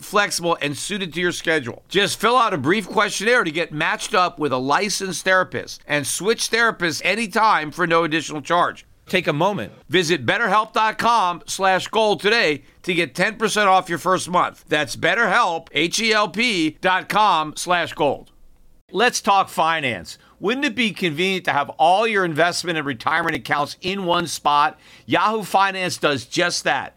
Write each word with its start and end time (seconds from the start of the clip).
flexible, 0.00 0.58
and 0.60 0.76
suited 0.76 1.12
to 1.14 1.20
your 1.20 1.32
schedule. 1.32 1.82
Just 1.88 2.20
fill 2.20 2.36
out 2.36 2.54
a 2.54 2.58
brief 2.58 2.88
questionnaire 2.88 3.44
to 3.44 3.50
get 3.50 3.72
matched 3.72 4.14
up 4.14 4.38
with 4.38 4.52
a 4.52 4.58
licensed 4.58 5.24
therapist 5.24 5.82
and 5.86 6.06
switch 6.06 6.50
therapists 6.50 7.02
anytime 7.04 7.70
for 7.70 7.86
no 7.86 8.04
additional 8.04 8.42
charge. 8.42 8.86
Take 9.06 9.26
a 9.26 9.32
moment. 9.32 9.72
Visit 9.88 10.24
betterhelp.com 10.24 11.42
slash 11.46 11.88
gold 11.88 12.20
today 12.20 12.62
to 12.82 12.94
get 12.94 13.14
10% 13.14 13.66
off 13.66 13.88
your 13.88 13.98
first 13.98 14.30
month. 14.30 14.64
That's 14.68 14.96
betterhelp, 14.96 15.68
H-E-L-P 15.72 16.78
dot 16.80 17.08
com 17.08 17.54
slash 17.56 17.92
gold. 17.92 18.30
Let's 18.90 19.20
talk 19.20 19.48
finance. 19.48 20.18
Wouldn't 20.38 20.66
it 20.66 20.74
be 20.74 20.90
convenient 20.90 21.44
to 21.44 21.52
have 21.52 21.70
all 21.78 22.06
your 22.06 22.24
investment 22.24 22.76
and 22.76 22.86
retirement 22.86 23.36
accounts 23.36 23.76
in 23.80 24.04
one 24.04 24.26
spot? 24.26 24.78
Yahoo 25.06 25.44
Finance 25.44 25.98
does 25.98 26.24
just 26.26 26.64
that. 26.64 26.96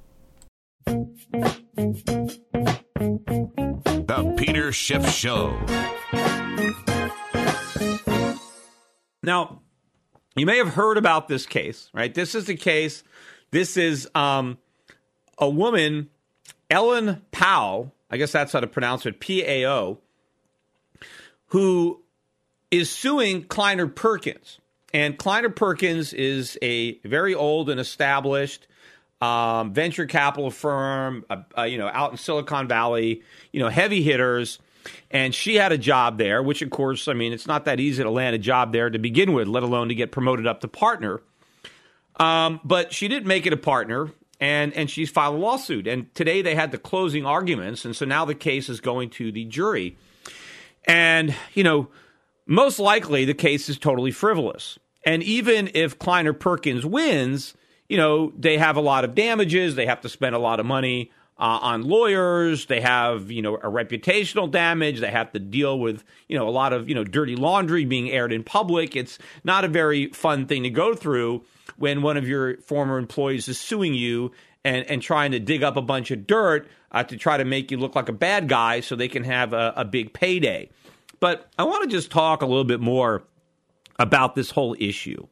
The 1.75 3.23
Peter 4.37 4.71
Schiff 4.73 5.09
Show. 5.09 5.57
Now, 9.23 9.61
you 10.35 10.45
may 10.45 10.57
have 10.57 10.69
heard 10.69 10.97
about 10.97 11.27
this 11.27 11.45
case, 11.45 11.89
right? 11.93 12.13
This 12.13 12.35
is 12.35 12.45
the 12.45 12.55
case. 12.55 13.03
This 13.51 13.77
is 13.77 14.09
um, 14.15 14.57
a 15.37 15.49
woman, 15.49 16.09
Ellen 16.69 17.21
Pao, 17.31 17.91
I 18.09 18.17
guess 18.17 18.31
that's 18.33 18.51
how 18.51 18.59
to 18.59 18.67
pronounce 18.67 19.05
it, 19.05 19.19
P 19.19 19.43
A 19.45 19.65
O, 19.69 19.99
who 21.47 22.01
is 22.69 22.89
suing 22.89 23.43
Kleiner 23.43 23.87
Perkins. 23.87 24.59
And 24.93 25.17
Kleiner 25.17 25.49
Perkins 25.49 26.11
is 26.11 26.57
a 26.61 26.97
very 26.99 27.33
old 27.33 27.69
and 27.69 27.79
established 27.79 28.67
um, 29.21 29.73
venture 29.73 30.05
capital 30.05 30.49
firm, 30.49 31.25
uh, 31.29 31.43
uh, 31.57 31.63
you 31.63 31.77
know, 31.77 31.89
out 31.93 32.11
in 32.11 32.17
Silicon 32.17 32.67
Valley, 32.67 33.21
you 33.51 33.59
know, 33.59 33.69
heavy 33.69 34.01
hitters. 34.01 34.59
And 35.11 35.35
she 35.35 35.55
had 35.55 35.71
a 35.71 35.77
job 35.77 36.17
there, 36.17 36.41
which, 36.41 36.63
of 36.63 36.71
course, 36.71 37.07
I 37.07 37.13
mean, 37.13 37.33
it's 37.33 37.45
not 37.45 37.65
that 37.65 37.79
easy 37.79 38.01
to 38.01 38.09
land 38.09 38.35
a 38.35 38.39
job 38.39 38.73
there 38.73 38.89
to 38.89 38.97
begin 38.97 39.33
with, 39.33 39.47
let 39.47 39.61
alone 39.61 39.89
to 39.89 39.95
get 39.95 40.11
promoted 40.11 40.47
up 40.47 40.61
to 40.61 40.67
partner. 40.67 41.21
Um, 42.15 42.59
but 42.63 42.91
she 42.91 43.07
didn't 43.07 43.27
make 43.27 43.45
it 43.45 43.53
a 43.53 43.57
partner, 43.57 44.11
and 44.39 44.73
and 44.73 44.89
she's 44.89 45.09
filed 45.09 45.35
a 45.35 45.37
lawsuit. 45.37 45.87
And 45.87 46.13
today 46.15 46.41
they 46.41 46.55
had 46.55 46.71
the 46.71 46.77
closing 46.77 47.25
arguments, 47.25 47.85
and 47.85 47.95
so 47.95 48.05
now 48.05 48.25
the 48.25 48.35
case 48.35 48.69
is 48.69 48.81
going 48.81 49.11
to 49.11 49.31
the 49.31 49.45
jury. 49.45 49.97
And 50.85 51.35
you 51.53 51.63
know, 51.63 51.89
most 52.47 52.79
likely 52.79 53.25
the 53.25 53.33
case 53.33 53.69
is 53.69 53.77
totally 53.77 54.11
frivolous. 54.11 54.77
And 55.05 55.23
even 55.23 55.71
if 55.73 55.97
Kleiner 55.97 56.33
Perkins 56.33 56.85
wins, 56.85 57.55
you 57.91 57.97
know, 57.97 58.31
they 58.37 58.57
have 58.57 58.77
a 58.77 58.81
lot 58.81 59.03
of 59.03 59.15
damages. 59.15 59.75
They 59.75 59.85
have 59.85 59.99
to 59.99 60.07
spend 60.07 60.33
a 60.33 60.39
lot 60.39 60.61
of 60.61 60.65
money 60.65 61.11
uh, 61.37 61.59
on 61.61 61.81
lawyers. 61.81 62.67
They 62.67 62.79
have, 62.79 63.29
you 63.29 63.41
know, 63.41 63.55
a 63.55 63.69
reputational 63.69 64.49
damage. 64.49 65.01
They 65.01 65.11
have 65.11 65.33
to 65.33 65.39
deal 65.39 65.77
with, 65.77 66.05
you 66.29 66.39
know, 66.39 66.47
a 66.47 66.51
lot 66.51 66.71
of, 66.71 66.87
you 66.87 66.95
know, 66.95 67.03
dirty 67.03 67.35
laundry 67.35 67.83
being 67.83 68.09
aired 68.09 68.31
in 68.31 68.45
public. 68.45 68.95
It's 68.95 69.19
not 69.43 69.65
a 69.65 69.67
very 69.67 70.07
fun 70.07 70.45
thing 70.45 70.63
to 70.63 70.69
go 70.69 70.95
through 70.95 71.43
when 71.75 72.01
one 72.01 72.15
of 72.15 72.29
your 72.29 72.55
former 72.61 72.97
employees 72.97 73.49
is 73.49 73.59
suing 73.59 73.93
you 73.93 74.31
and, 74.63 74.89
and 74.89 75.01
trying 75.01 75.33
to 75.33 75.39
dig 75.41 75.61
up 75.61 75.75
a 75.75 75.81
bunch 75.81 76.11
of 76.11 76.25
dirt 76.25 76.69
uh, 76.93 77.03
to 77.03 77.17
try 77.17 77.35
to 77.35 77.43
make 77.43 77.71
you 77.71 77.77
look 77.77 77.93
like 77.93 78.07
a 78.07 78.13
bad 78.13 78.47
guy 78.47 78.79
so 78.79 78.95
they 78.95 79.09
can 79.09 79.25
have 79.25 79.51
a, 79.51 79.73
a 79.75 79.83
big 79.83 80.13
payday. 80.13 80.69
But 81.19 81.51
I 81.59 81.65
want 81.65 81.83
to 81.83 81.89
just 81.89 82.09
talk 82.09 82.41
a 82.41 82.45
little 82.45 82.63
bit 82.63 82.79
more 82.79 83.23
about 83.99 84.35
this 84.35 84.49
whole 84.49 84.77
issue. 84.79 85.27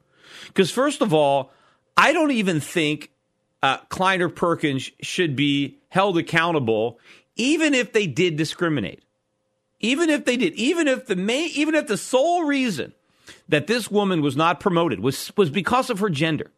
Because, 0.47 0.71
first 0.71 1.01
of 1.01 1.13
all, 1.13 1.53
I 1.99 2.13
don't 2.13 2.31
even 2.31 2.61
think 2.61 3.11
uh, 3.61 3.77
Kleiner 3.89 4.29
Perkins 4.29 4.89
should 5.01 5.35
be 5.35 5.79
held 5.89 6.17
accountable, 6.17 6.97
even 7.35 7.73
if 7.73 7.91
they 7.91 8.07
did 8.07 8.37
discriminate. 8.37 9.03
Even 9.81 10.09
if 10.09 10.23
they 10.23 10.37
did, 10.37 10.53
even 10.53 10.87
if 10.87 11.07
the 11.07 11.17
main, 11.17 11.49
even 11.55 11.75
if 11.75 11.87
the 11.87 11.97
sole 11.97 12.43
reason 12.43 12.93
that 13.49 13.67
this 13.67 13.91
woman 13.91 14.21
was 14.21 14.37
not 14.37 14.61
promoted 14.61 15.01
was 15.01 15.35
was 15.35 15.49
because 15.49 15.89
of 15.89 15.99
her 15.99 16.09
gender, 16.09 16.51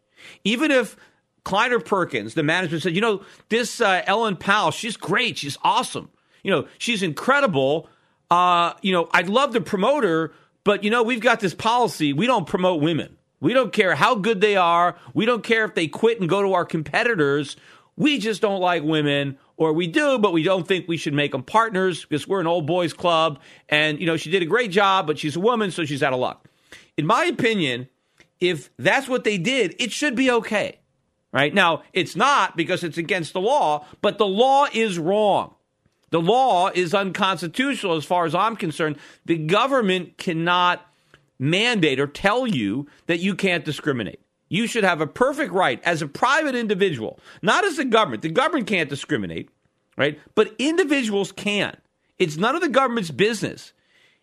even 0.44 0.70
if 0.70 0.96
Kleiner 1.44 1.80
Perkins, 1.80 2.36
the 2.36 2.44
management 2.44 2.84
said, 2.84 2.94
you 2.94 3.02
know, 3.02 3.24
this 3.50 3.82
uh, 3.82 4.04
Ellen 4.06 4.36
Pao, 4.36 4.70
she's 4.70 4.96
great, 4.96 5.40
she's 5.40 5.58
awesome, 5.64 6.10
you 6.44 6.52
know, 6.52 6.68
she's 6.78 7.02
incredible. 7.02 7.90
Uh, 8.30 8.74
you 8.84 8.92
know, 8.92 9.10
I'd 9.12 9.28
love 9.28 9.54
to 9.54 9.62
promote 9.62 10.04
her, 10.04 10.34
but 10.64 10.84
you 10.84 10.92
know, 10.92 11.02
we've 11.02 11.20
got 11.20 11.40
this 11.40 11.56
policy: 11.56 12.14
we 12.14 12.28
don't 12.28 12.46
promote 12.46 12.80
women. 12.82 13.18
We 13.42 13.54
don't 13.54 13.74
care 13.74 13.96
how 13.96 14.16
good 14.16 14.40
they 14.40 14.56
are. 14.56 14.96
We 15.14 15.26
don't 15.26 15.44
care 15.44 15.66
if 15.66 15.76
they 15.76 15.88
quit 15.88 16.22
and 16.22 16.30
go 16.30 16.42
to 16.42 16.54
our 16.54 16.64
competitors. 16.64 17.58
We 17.98 18.20
just 18.20 18.42
don't 18.42 18.62
like 18.62 18.84
women, 18.84 19.38
or 19.58 19.74
we 19.74 19.88
do, 19.88 20.18
but 20.18 20.32
we 20.32 20.44
don't 20.44 20.66
think 20.66 20.88
we 20.88 20.96
should 20.96 21.14
make 21.14 21.34
them 21.34 21.44
partners 21.44 22.06
because 22.06 22.28
we're 22.28 22.40
an 22.40 22.48
old 22.48 22.66
boys 22.66 22.94
club. 22.94 23.40
And, 23.68 24.00
you 24.00 24.06
know, 24.06 24.16
she 24.16 24.32
did 24.32 24.42
a 24.42 24.46
great 24.46 24.72
job, 24.72 25.08
but 25.08 25.20
she's 25.20 25.36
a 25.36 25.42
woman, 25.42 25.72
so 25.72 25.84
she's 25.84 26.02
out 26.02 26.14
of 26.14 26.20
luck. 26.20 26.48
In 26.96 27.06
my 27.06 27.26
opinion, 27.26 27.90
if 28.40 28.70
that's 28.78 29.10
what 29.10 29.24
they 29.24 29.38
did, 29.38 29.76
it 29.78 29.92
should 29.92 30.16
be 30.16 30.32
okay. 30.32 30.80
Right? 31.34 31.54
Now, 31.54 31.84
it's 31.94 32.16
not 32.16 32.58
because 32.58 32.84
it's 32.84 32.98
against 32.98 33.34
the 33.34 33.42
law, 33.42 33.86
but 34.02 34.18
the 34.18 34.28
law 34.28 34.68
is 34.72 35.00
wrong. 35.00 35.56
The 36.10 36.22
law 36.22 36.70
is 36.74 36.94
unconstitutional 36.94 37.96
as 37.96 38.04
far 38.04 38.26
as 38.26 38.36
I'm 38.36 38.58
concerned. 38.58 38.98
The 39.26 39.38
government 39.38 40.18
cannot 40.18 40.86
mandate 41.42 42.00
or 42.00 42.08
tell 42.08 42.46
you 42.46 42.88
that 43.08 43.20
you 43.20 43.36
can't 43.36 43.66
discriminate. 43.66 44.22
You 44.48 44.68
should 44.68 44.84
have 44.84 45.02
a 45.02 45.08
perfect 45.08 45.52
right 45.52 45.82
as 45.84 46.02
a 46.02 46.08
private 46.08 46.56
individual, 46.56 47.20
not 47.42 47.66
as 47.66 47.80
a 47.80 47.86
government. 47.86 48.22
The 48.22 48.30
government 48.30 48.68
can't 48.68 48.90
discriminate, 48.90 49.50
right? 49.98 50.20
But 50.36 50.54
individuals 50.60 51.32
can. 51.32 51.76
It's 52.20 52.38
none 52.38 52.56
of 52.56 52.62
the 52.62 52.70
government's 52.70 53.12
business. 53.12 53.74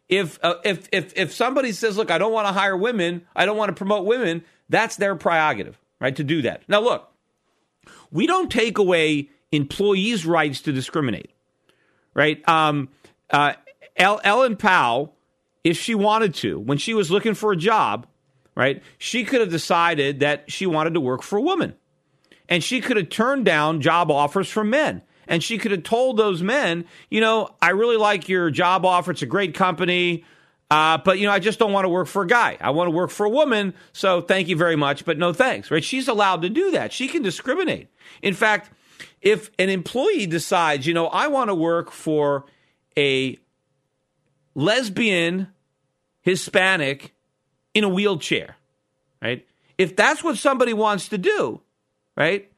If 0.09 0.39
uh, 0.43 0.57
if 0.65 0.89
if 0.93 1.13
if 1.17 1.35
somebody 1.35 1.73
says, 1.73 1.97
"Look, 1.97 2.11
I 2.11 2.19
don't 2.19 2.33
want 2.33 2.47
to 2.47 2.53
hire 2.53 2.77
women. 2.77 3.27
I 3.35 3.47
don't 3.47 3.57
want 3.57 3.71
to 3.71 3.75
promote 3.75 4.07
women," 4.07 4.45
that's 4.69 4.97
their 4.97 5.17
prerogative, 5.17 5.79
right? 6.01 6.15
To 6.17 6.25
do 6.25 6.43
that. 6.43 6.63
Now, 6.69 6.81
look, 6.81 7.11
we 8.11 8.27
don't 8.27 8.51
take 8.51 8.79
away 8.79 9.31
employees' 9.51 10.25
rights 10.25 10.61
to 10.63 10.73
discriminate, 10.73 11.31
right? 12.15 12.47
Um, 12.49 12.91
uh, 13.31 13.55
Ellen 13.97 14.57
Pao 14.57 15.13
if 15.69 15.79
she 15.79 15.95
wanted 15.95 16.33
to, 16.33 16.59
when 16.59 16.79
she 16.79 16.95
was 16.95 17.11
looking 17.11 17.35
for 17.35 17.53
a 17.53 17.57
job, 17.57 18.07
right? 18.55 18.83
She 18.97 19.23
could 19.23 19.43
have 19.43 19.51
decided 19.51 20.21
that 20.21 20.51
she 20.51 20.65
wanted 20.65 20.95
to 20.95 21.01
work 21.01 21.23
for 21.23 21.37
a 21.37 21.43
woman. 21.43 21.75
And 22.49 22.65
she 22.65 22.81
could 22.81 22.97
have 22.97 23.11
turned 23.11 23.45
down 23.45 23.83
job 23.83 24.11
offers 24.11 24.49
from 24.49 24.71
men. 24.71 25.03
And 25.27 25.45
she 25.45 25.59
could 25.59 25.71
have 25.71 25.83
told 25.83 26.17
those 26.17 26.43
men, 26.43 26.87
you 27.11 27.21
know, 27.21 27.51
I 27.61 27.71
really 27.71 27.99
like 27.99 28.31
your 28.31 28.51
job 28.51 28.87
offer. 28.87 29.11
It's 29.11 29.21
a 29.21 29.27
great 29.27 29.53
company. 29.53 30.25
Uh, 30.71 30.97
but 31.05 31.19
you 31.19 31.27
know, 31.27 31.33
I 31.33 31.39
just 31.39 31.59
don't 31.59 31.73
want 31.73 31.85
to 31.85 31.91
work 31.91 32.07
for 32.07 32.23
a 32.23 32.27
guy. 32.27 32.57
I 32.59 32.71
want 32.71 32.87
to 32.89 32.93
work 32.93 33.11
for 33.11 33.27
a 33.27 33.31
woman. 33.31 33.75
So 33.93 34.23
thank 34.23 34.49
you 34.49 34.57
very 34.57 34.77
much, 34.77 35.05
but 35.05 35.19
no 35.19 35.35
thanks. 35.35 35.71
Right? 35.71 35.85
She's 35.85 36.09
allowed 36.09 36.41
to 36.43 36.49
do 36.49 36.71
that. 36.71 36.95
She 36.95 37.09
can 37.09 37.21
discriminate. 37.21 37.89
In 38.23 38.33
fact, 38.33 38.71
if 39.21 39.51
an 39.59 39.69
employee 39.69 40.27
decides, 40.27 40.87
you 40.87 40.95
know, 40.95 41.09
I 41.09 41.29
want 41.29 41.49
to 41.51 41.55
work 41.55 41.91
for 41.91 42.47
a 42.97 43.39
lesbian 44.55 45.49
Hispanic 46.29 47.15
in 47.73 47.85
a 47.85 47.89
wheelchair, 47.89 48.57
right? 49.23 49.47
If 49.79 49.97
that's 49.97 50.23
what 50.23 50.37
somebody 50.37 50.75
wants 50.75 51.09
to 51.09 51.17
do, 51.17 51.63
right, 52.17 52.53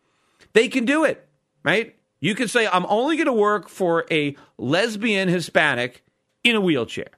they 0.54 0.66
can 0.68 0.86
do 0.86 1.04
it, 1.04 1.24
right? 1.62 1.94
You 2.18 2.34
can 2.34 2.48
say, 2.48 2.66
I'm 2.66 2.84
only 2.88 3.16
going 3.16 3.26
to 3.26 3.32
work 3.32 3.68
for 3.68 4.06
a 4.10 4.36
lesbian 4.58 5.28
Hispanic 5.28 6.02
in 6.42 6.56
a 6.56 6.60
wheelchair, 6.60 7.10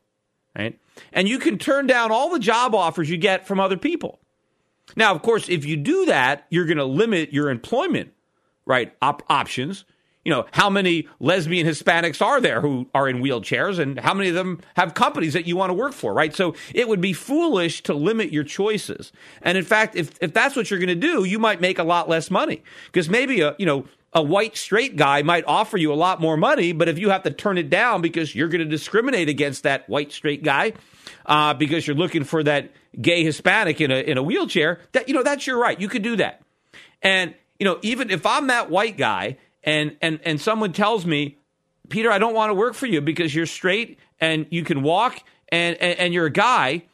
right? 0.56 0.78
And 1.12 1.26
you 1.26 1.38
can 1.38 1.56
turn 1.56 1.86
down 1.86 2.12
all 2.12 2.28
the 2.28 2.38
job 2.38 2.74
offers 2.74 3.08
you 3.08 3.16
get 3.16 3.46
from 3.46 3.58
other 3.58 3.78
people. 3.78 4.20
Now, 4.94 5.14
of 5.14 5.22
course, 5.22 5.48
if 5.48 5.64
you 5.64 5.76
do 5.76 6.04
that, 6.06 6.46
you're 6.50 6.66
going 6.66 6.76
to 6.76 6.84
limit 6.84 7.32
your 7.32 7.48
employment 7.48 8.12
right 8.66 8.94
op- 9.00 9.24
options 9.30 9.86
you 10.24 10.30
know 10.30 10.46
how 10.52 10.70
many 10.70 11.08
lesbian 11.20 11.66
hispanics 11.66 12.22
are 12.22 12.40
there 12.40 12.60
who 12.60 12.88
are 12.94 13.08
in 13.08 13.22
wheelchairs 13.22 13.78
and 13.78 13.98
how 13.98 14.14
many 14.14 14.28
of 14.28 14.34
them 14.34 14.60
have 14.76 14.94
companies 14.94 15.32
that 15.32 15.46
you 15.46 15.56
want 15.56 15.70
to 15.70 15.74
work 15.74 15.92
for 15.92 16.14
right? 16.14 16.34
So 16.34 16.54
it 16.74 16.88
would 16.88 17.00
be 17.00 17.12
foolish 17.12 17.82
to 17.84 17.94
limit 17.94 18.32
your 18.32 18.44
choices. 18.44 19.12
And 19.42 19.58
in 19.58 19.64
fact 19.64 19.96
if, 19.96 20.12
if 20.20 20.32
that's 20.32 20.56
what 20.56 20.70
you're 20.70 20.78
going 20.78 20.88
to 20.88 20.94
do 20.94 21.24
you 21.24 21.38
might 21.38 21.60
make 21.60 21.78
a 21.78 21.84
lot 21.84 22.08
less 22.08 22.30
money. 22.30 22.62
Because 22.86 23.08
maybe 23.08 23.40
a 23.40 23.54
you 23.58 23.66
know 23.66 23.86
a 24.12 24.22
white 24.22 24.56
straight 24.56 24.96
guy 24.96 25.22
might 25.22 25.44
offer 25.46 25.78
you 25.78 25.92
a 25.92 25.94
lot 25.94 26.20
more 26.20 26.36
money 26.36 26.72
but 26.72 26.88
if 26.88 26.98
you 26.98 27.10
have 27.10 27.22
to 27.22 27.30
turn 27.30 27.56
it 27.56 27.70
down 27.70 28.02
because 28.02 28.34
you're 28.34 28.48
going 28.48 28.60
to 28.60 28.66
discriminate 28.66 29.28
against 29.28 29.62
that 29.62 29.88
white 29.88 30.12
straight 30.12 30.44
guy 30.44 30.72
uh, 31.24 31.54
because 31.54 31.86
you're 31.86 31.96
looking 31.96 32.22
for 32.24 32.42
that 32.42 32.72
gay 33.00 33.24
hispanic 33.24 33.80
in 33.80 33.90
a 33.90 33.96
in 33.96 34.18
a 34.18 34.22
wheelchair 34.22 34.80
that 34.92 35.08
you 35.08 35.14
know 35.14 35.22
that's 35.22 35.46
your 35.46 35.58
right. 35.58 35.80
You 35.80 35.88
could 35.88 36.02
do 36.02 36.16
that. 36.16 36.42
And 37.00 37.34
you 37.62 37.64
know 37.64 37.78
even 37.82 38.10
if 38.10 38.26
i'm 38.26 38.48
that 38.48 38.70
white 38.70 38.96
guy 38.96 39.38
and 39.64 39.96
and 40.00 40.20
and 40.24 40.40
someone 40.40 40.72
tells 40.72 41.06
me, 41.06 41.38
Peter, 41.88 42.10
I 42.10 42.18
don't 42.18 42.34
want 42.34 42.50
to 42.50 42.54
work 42.54 42.74
for 42.74 42.86
you 42.86 43.00
because 43.00 43.34
you're 43.34 43.46
straight 43.46 43.98
and 44.20 44.46
you 44.50 44.64
can 44.64 44.82
walk 44.82 45.22
and 45.48 45.76
and, 45.76 45.98
and 45.98 46.14
you're 46.14 46.26
a 46.26 46.30
guy. 46.30 46.84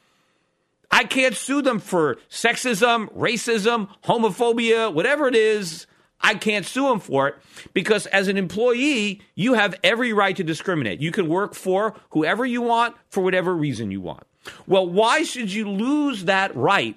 I 0.90 1.04
can't 1.04 1.34
sue 1.34 1.60
them 1.60 1.80
for 1.80 2.16
sexism, 2.30 3.12
racism, 3.14 3.88
homophobia, 4.04 4.92
whatever 4.92 5.28
it 5.28 5.34
is. 5.34 5.86
I 6.20 6.34
can't 6.34 6.66
sue 6.66 6.88
them 6.88 6.98
for 6.98 7.28
it 7.28 7.36
because 7.74 8.06
as 8.06 8.26
an 8.26 8.36
employee, 8.36 9.20
you 9.34 9.54
have 9.54 9.74
every 9.84 10.12
right 10.12 10.34
to 10.36 10.42
discriminate. 10.42 11.00
You 11.00 11.12
can 11.12 11.28
work 11.28 11.54
for 11.54 11.94
whoever 12.10 12.44
you 12.44 12.62
want 12.62 12.96
for 13.10 13.22
whatever 13.22 13.54
reason 13.54 13.90
you 13.90 14.00
want. 14.00 14.24
Well, 14.66 14.88
why 14.88 15.22
should 15.22 15.52
you 15.52 15.68
lose 15.68 16.24
that 16.24 16.54
right 16.56 16.96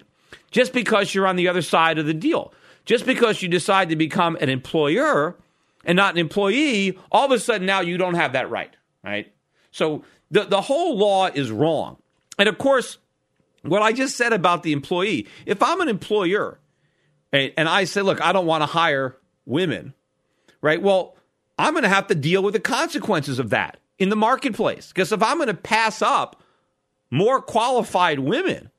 just 0.51 0.73
because 0.73 1.13
you're 1.13 1.27
on 1.27 1.35
the 1.35 1.47
other 1.47 1.61
side 1.61 1.97
of 1.99 2.05
the 2.05 2.13
deal? 2.13 2.53
Just 2.85 3.05
because 3.05 3.41
you 3.41 3.47
decide 3.47 3.89
to 3.89 3.95
become 3.95 4.37
an 4.41 4.49
employer 4.49 5.35
and 5.83 5.95
not 5.95 6.13
an 6.13 6.19
employee, 6.19 6.97
all 7.11 7.25
of 7.25 7.31
a 7.31 7.39
sudden 7.39 7.65
now 7.65 7.81
you 7.81 7.97
don't 7.97 8.15
have 8.15 8.33
that 8.33 8.49
right, 8.49 8.75
right? 9.03 9.31
So 9.71 10.03
the, 10.29 10.43
the 10.43 10.61
whole 10.61 10.97
law 10.97 11.27
is 11.27 11.51
wrong. 11.51 11.97
And 12.37 12.47
of 12.47 12.57
course, 12.57 12.97
what 13.63 13.81
I 13.81 13.91
just 13.91 14.17
said 14.17 14.33
about 14.33 14.63
the 14.63 14.71
employee, 14.71 15.27
if 15.45 15.61
I'm 15.61 15.81
an 15.81 15.89
employer 15.89 16.59
and, 17.31 17.51
and 17.57 17.69
I 17.69 17.83
say, 17.83 18.01
look, 18.01 18.21
I 18.21 18.31
don't 18.31 18.45
want 18.45 18.61
to 18.61 18.67
hire 18.67 19.17
women, 19.45 19.93
right? 20.61 20.81
Well, 20.81 21.15
I'm 21.57 21.73
going 21.73 21.83
to 21.83 21.89
have 21.89 22.07
to 22.07 22.15
deal 22.15 22.43
with 22.43 22.53
the 22.53 22.59
consequences 22.59 23.39
of 23.39 23.51
that 23.51 23.77
in 23.99 24.09
the 24.09 24.15
marketplace. 24.15 24.87
Because 24.87 25.11
if 25.11 25.21
I'm 25.21 25.37
going 25.37 25.47
to 25.47 25.53
pass 25.53 26.01
up 26.01 26.41
more 27.11 27.41
qualified 27.41 28.19
women 28.19 28.71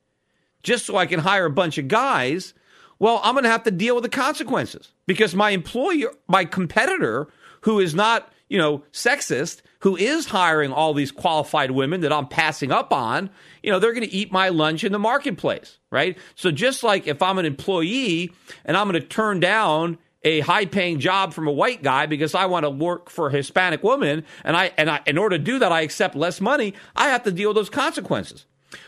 just 0.63 0.85
so 0.85 0.97
I 0.97 1.05
can 1.05 1.19
hire 1.19 1.45
a 1.45 1.51
bunch 1.51 1.77
of 1.77 1.87
guys, 1.87 2.53
well, 2.99 3.19
I'm 3.23 3.33
going 3.33 3.43
to 3.43 3.49
have 3.49 3.63
to 3.63 3.71
deal 3.71 3.95
with 3.95 4.03
the 4.03 4.09
consequences 4.09 4.91
because 5.07 5.35
my 5.35 5.51
employer, 5.51 6.11
my 6.27 6.45
competitor, 6.45 7.27
who 7.61 7.79
is 7.79 7.93
not, 7.95 8.31
you 8.49 8.57
know, 8.57 8.83
sexist, 8.91 9.61
who 9.79 9.97
is 9.97 10.27
hiring 10.27 10.71
all 10.71 10.93
these 10.93 11.11
qualified 11.11 11.71
women 11.71 12.01
that 12.01 12.13
I'm 12.13 12.27
passing 12.27 12.71
up 12.71 12.93
on, 12.93 13.29
you 13.61 13.71
know, 13.71 13.79
they're 13.79 13.93
going 13.93 14.07
to 14.07 14.13
eat 14.13 14.31
my 14.31 14.49
lunch 14.49 14.83
in 14.83 14.91
the 14.91 14.99
marketplace, 14.99 15.79
right? 15.91 16.17
So 16.35 16.51
just 16.51 16.83
like 16.83 17.07
if 17.07 17.21
I'm 17.21 17.37
an 17.37 17.45
employee 17.45 18.31
and 18.63 18.77
I'm 18.77 18.89
going 18.89 19.01
to 19.01 19.07
turn 19.07 19.39
down 19.39 19.97
a 20.23 20.39
high 20.39 20.65
paying 20.65 20.99
job 20.99 21.33
from 21.33 21.47
a 21.47 21.51
white 21.51 21.83
guy 21.83 22.05
because 22.05 22.33
I 22.33 22.45
want 22.45 22.63
to 22.63 22.69
work 22.69 23.09
for 23.09 23.27
a 23.27 23.31
Hispanic 23.31 23.83
woman 23.83 24.23
and 24.43 24.55
I 24.55 24.71
and 24.77 24.89
I 24.89 25.01
in 25.05 25.17
order 25.17 25.37
to 25.37 25.43
do 25.43 25.59
that 25.59 25.71
I 25.71 25.81
accept 25.81 26.15
less 26.15 26.39
money, 26.39 26.73
I 26.95 27.09
have 27.09 27.23
to 27.23 27.31
deal 27.31 27.49
with 27.49 27.57
those 27.57 27.69
consequences. 27.69 28.45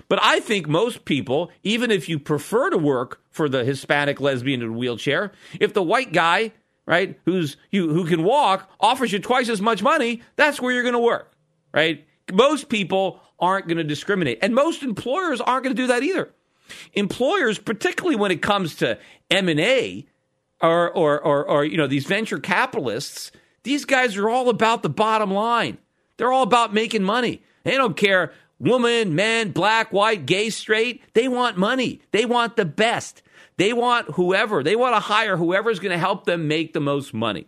But 0.07 0.19
I 0.21 0.39
think 0.39 0.67
most 0.67 1.05
people, 1.05 1.51
even 1.63 1.91
if 1.91 2.09
you 2.09 2.19
prefer 2.19 2.69
to 2.69 2.77
work 2.77 3.21
for 3.29 3.49
the 3.49 3.63
Hispanic 3.63 4.19
lesbian 4.19 4.61
in 4.61 4.69
a 4.69 4.73
wheelchair, 4.73 5.31
if 5.59 5.73
the 5.73 5.83
white 5.83 6.13
guy, 6.13 6.51
right, 6.85 7.19
who's 7.25 7.57
you 7.71 7.93
who 7.93 8.05
can 8.05 8.23
walk, 8.23 8.69
offers 8.79 9.11
you 9.11 9.19
twice 9.19 9.49
as 9.49 9.61
much 9.61 9.81
money, 9.81 10.21
that's 10.35 10.61
where 10.61 10.73
you're 10.73 10.83
going 10.83 10.93
to 10.93 10.99
work, 10.99 11.33
right? 11.73 12.05
Most 12.31 12.69
people 12.69 13.19
aren't 13.39 13.67
going 13.67 13.77
to 13.77 13.83
discriminate, 13.83 14.39
and 14.41 14.55
most 14.55 14.83
employers 14.83 15.41
aren't 15.41 15.63
going 15.63 15.75
to 15.75 15.81
do 15.81 15.87
that 15.87 16.03
either. 16.03 16.29
Employers, 16.93 17.59
particularly 17.59 18.15
when 18.15 18.31
it 18.31 18.41
comes 18.41 18.75
to 18.75 18.97
M 19.29 19.49
and 19.49 19.59
A, 19.59 20.05
or, 20.61 20.89
or 20.91 21.19
or 21.19 21.45
or 21.45 21.65
you 21.65 21.77
know 21.77 21.87
these 21.87 22.05
venture 22.05 22.39
capitalists, 22.39 23.31
these 23.63 23.85
guys 23.85 24.17
are 24.17 24.29
all 24.29 24.49
about 24.49 24.83
the 24.83 24.89
bottom 24.89 25.31
line. 25.31 25.77
They're 26.17 26.31
all 26.31 26.43
about 26.43 26.73
making 26.73 27.03
money. 27.03 27.41
They 27.63 27.75
don't 27.75 27.97
care 27.97 28.31
woman, 28.59 29.15
man, 29.15 29.51
black, 29.51 29.91
white, 29.91 30.25
gay, 30.25 30.49
straight, 30.49 31.01
they 31.13 31.27
want 31.27 31.57
money. 31.57 32.01
They 32.11 32.25
want 32.25 32.55
the 32.55 32.65
best. 32.65 33.21
They 33.57 33.73
want 33.73 34.11
whoever, 34.11 34.63
they 34.63 34.75
want 34.75 34.95
to 34.95 34.99
hire 34.99 35.37
whoever's 35.37 35.79
going 35.79 35.93
to 35.93 35.97
help 35.97 36.25
them 36.25 36.47
make 36.47 36.73
the 36.73 36.81
most 36.81 37.13
money. 37.13 37.47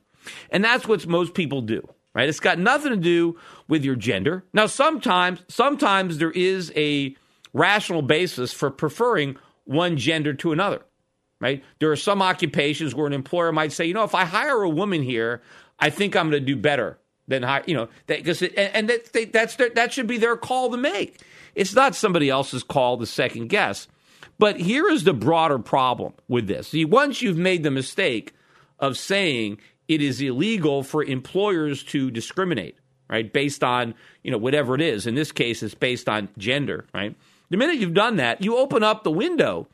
And 0.50 0.64
that's 0.64 0.88
what 0.88 1.06
most 1.08 1.34
people 1.34 1.62
do, 1.62 1.88
right? 2.14 2.30
It's 2.30 2.40
got 2.40 2.60
nothing 2.60 2.92
to 2.92 2.98
do 2.98 3.38
with 3.68 3.84
your 3.84 3.96
gender. 3.96 4.46
Now, 4.54 4.68
sometimes, 4.68 5.44
sometimes 5.50 6.18
there 6.18 6.32
is 6.32 6.72
a 6.76 7.16
rational 7.54 8.02
basis 8.02 8.54
for 8.54 8.70
preferring 8.70 9.38
one 9.66 9.98
gender 9.98 10.34
to 10.36 10.54
another, 10.54 10.82
right? 11.42 11.64
There 11.80 11.92
are 11.92 11.98
some 11.98 12.22
occupations 12.22 12.96
where 12.96 13.08
an 13.08 13.14
employer 13.14 13.52
might 13.52 13.74
say, 13.74 13.86
you 13.86 13.94
know, 13.94 14.04
if 14.04 14.16
I 14.16 14.24
hire 14.26 14.62
a 14.62 14.70
woman 14.70 15.04
here, 15.04 15.42
I 15.80 15.90
think 15.90 16.16
I'm 16.16 16.30
going 16.30 16.42
to 16.42 16.46
do 16.46 16.56
better 16.56 17.00
than 17.28 17.44
hire, 17.44 17.64
you 17.66 17.76
know, 17.76 17.90
because 18.06 18.42
and, 18.42 18.58
and 18.58 18.90
that, 18.90 19.14
they, 19.14 19.26
that's 19.26 19.56
their, 19.56 19.70
that 19.70 19.94
should 19.94 20.08
be 20.08 20.18
their 20.18 20.38
call 20.38 20.72
to 20.72 20.78
make. 20.78 21.22
It's 21.56 21.74
not 21.74 21.96
somebody 21.96 22.30
else's 22.30 22.64
call 22.64 22.98
to 22.98 23.06
second 23.06 23.48
guess. 23.48 23.88
But 24.40 24.60
here 24.60 24.88
is 24.88 25.04
the 25.04 25.14
broader 25.14 25.58
problem 25.58 26.14
with 26.28 26.48
this. 26.48 26.70
See, 26.70 26.86
once 26.86 27.22
you've 27.22 27.38
made 27.38 27.64
the 27.64 27.72
mistake 27.72 28.34
of 28.80 28.98
saying 28.98 29.58
it 29.88 30.02
is 30.02 30.22
illegal 30.22 30.84
for 30.84 31.04
employers 31.04 31.84
to 31.86 32.12
discriminate, 32.12 32.78
right, 33.10 33.32
based 33.32 33.64
on 33.64 33.96
you 34.24 34.32
know 34.32 34.38
whatever 34.38 34.76
it 34.76 34.82
is. 34.82 35.08
In 35.08 35.16
this 35.16 35.32
case, 35.32 35.64
it's 35.64 35.74
based 35.74 36.08
on 36.08 36.30
gender, 36.38 36.86
right. 36.94 37.16
The 37.50 37.58
minute 37.58 37.78
you've 37.78 37.94
done 37.94 38.18
that, 38.18 38.44
you 38.44 38.58
open 38.58 38.84
up 38.84 39.04
the 39.04 39.12
window 39.12 39.68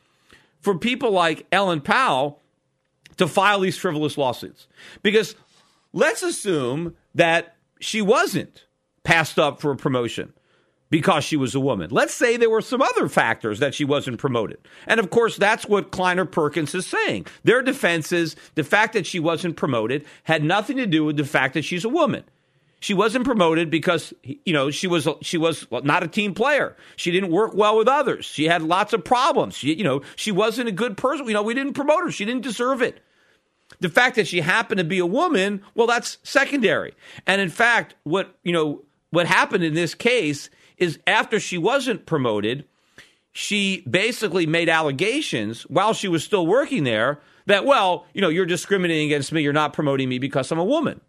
for 0.60 0.78
people 0.78 1.10
like 1.10 1.46
Ellen 1.50 1.80
Pao 1.80 2.36
to 3.16 3.26
file 3.26 3.60
these 3.60 3.76
frivolous 3.76 4.16
lawsuits. 4.16 4.66
Because 5.02 5.34
let's 5.94 6.22
assume 6.22 6.94
that 7.14 7.56
she 7.80 8.02
wasn't 8.02 8.66
passed 9.04 9.38
up 9.38 9.60
for 9.60 9.70
a 9.70 9.76
promotion 9.76 10.34
because 10.90 11.24
she 11.24 11.36
was 11.36 11.54
a 11.54 11.60
woman. 11.60 11.90
Let's 11.90 12.12
say 12.12 12.36
there 12.36 12.50
were 12.50 12.60
some 12.60 12.82
other 12.82 13.08
factors 13.08 13.60
that 13.60 13.74
she 13.74 13.84
wasn't 13.84 14.18
promoted. 14.18 14.58
And 14.86 15.00
of 15.00 15.10
course, 15.10 15.36
that's 15.36 15.66
what 15.66 15.90
Kleiner 15.90 16.24
Perkins 16.24 16.74
is 16.74 16.86
saying. 16.86 17.26
Their 17.42 17.62
defense 17.62 18.12
is 18.12 18.36
the 18.54 18.64
fact 18.64 18.92
that 18.92 19.06
she 19.06 19.18
wasn't 19.18 19.56
promoted 19.56 20.04
had 20.24 20.44
nothing 20.44 20.76
to 20.76 20.86
do 20.86 21.04
with 21.04 21.16
the 21.16 21.24
fact 21.24 21.54
that 21.54 21.64
she's 21.64 21.84
a 21.84 21.88
woman. 21.88 22.24
She 22.80 22.92
wasn't 22.92 23.24
promoted 23.24 23.70
because 23.70 24.12
you 24.22 24.52
know 24.52 24.70
she 24.70 24.86
was 24.86 25.08
she 25.22 25.38
was 25.38 25.66
not 25.70 26.02
a 26.02 26.08
team 26.08 26.34
player. 26.34 26.76
She 26.96 27.10
didn't 27.12 27.30
work 27.30 27.54
well 27.54 27.78
with 27.78 27.88
others. 27.88 28.26
She 28.26 28.44
had 28.44 28.62
lots 28.62 28.92
of 28.92 29.02
problems. 29.02 29.56
She, 29.56 29.74
you 29.74 29.84
know 29.84 30.02
she 30.16 30.30
wasn't 30.30 30.68
a 30.68 30.72
good 30.72 30.98
person. 30.98 31.26
You 31.26 31.32
know 31.32 31.42
we 31.42 31.54
didn't 31.54 31.72
promote 31.72 32.04
her. 32.04 32.10
She 32.10 32.26
didn't 32.26 32.42
deserve 32.42 32.82
it. 32.82 33.00
The 33.80 33.88
fact 33.88 34.16
that 34.16 34.26
she 34.26 34.40
happened 34.40 34.78
to 34.78 34.84
be 34.84 34.98
a 34.98 35.06
woman, 35.06 35.62
well, 35.74 35.86
that's 35.86 36.18
secondary. 36.22 36.94
And 37.26 37.40
in 37.40 37.50
fact, 37.50 37.94
what 38.04 38.36
you 38.42 38.52
know, 38.52 38.82
what 39.10 39.26
happened 39.26 39.64
in 39.64 39.74
this 39.74 39.94
case 39.94 40.50
is 40.76 40.98
after 41.06 41.38
she 41.40 41.58
wasn't 41.58 42.06
promoted, 42.06 42.64
she 43.32 43.82
basically 43.88 44.46
made 44.46 44.68
allegations 44.68 45.62
while 45.62 45.92
she 45.92 46.08
was 46.08 46.24
still 46.24 46.46
working 46.46 46.84
there 46.84 47.20
that, 47.46 47.64
well, 47.64 48.06
you 48.14 48.20
know, 48.20 48.28
you're 48.28 48.46
discriminating 48.46 49.06
against 49.06 49.32
me, 49.32 49.42
you're 49.42 49.52
not 49.52 49.72
promoting 49.72 50.08
me 50.08 50.18
because 50.18 50.50
I'm 50.50 50.58
a 50.58 50.64
woman. 50.64 51.00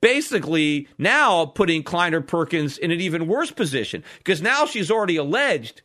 Basically, 0.00 0.88
now 0.98 1.46
putting 1.46 1.82
Kleiner 1.82 2.20
Perkins 2.20 2.78
in 2.78 2.90
an 2.90 3.00
even 3.00 3.26
worse 3.26 3.50
position 3.50 4.02
because 4.18 4.42
now 4.42 4.66
she's 4.66 4.90
already 4.90 5.16
alleged 5.16 5.82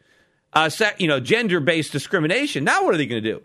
uh, 0.53 0.69
you 0.97 1.07
know, 1.07 1.19
gender 1.19 1.59
based 1.59 1.91
discrimination. 1.91 2.63
Now, 2.63 2.83
what 2.83 2.93
are 2.93 2.97
they 2.97 3.05
going 3.05 3.23
to 3.23 3.31
do? 3.31 3.43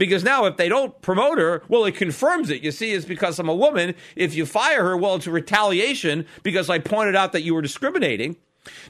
Because 0.00 0.24
now, 0.24 0.46
if 0.46 0.56
they 0.56 0.70
don't 0.70 0.98
promote 1.02 1.36
her, 1.36 1.62
well, 1.68 1.84
it 1.84 1.94
confirms 1.94 2.48
it. 2.48 2.62
You 2.62 2.72
see, 2.72 2.92
it's 2.92 3.04
because 3.04 3.38
I'm 3.38 3.50
a 3.50 3.54
woman. 3.54 3.94
If 4.16 4.34
you 4.34 4.46
fire 4.46 4.82
her, 4.82 4.96
well, 4.96 5.16
it's 5.16 5.26
a 5.26 5.30
retaliation 5.30 6.24
because 6.42 6.70
I 6.70 6.78
pointed 6.78 7.14
out 7.14 7.32
that 7.32 7.42
you 7.42 7.54
were 7.54 7.60
discriminating. 7.60 8.36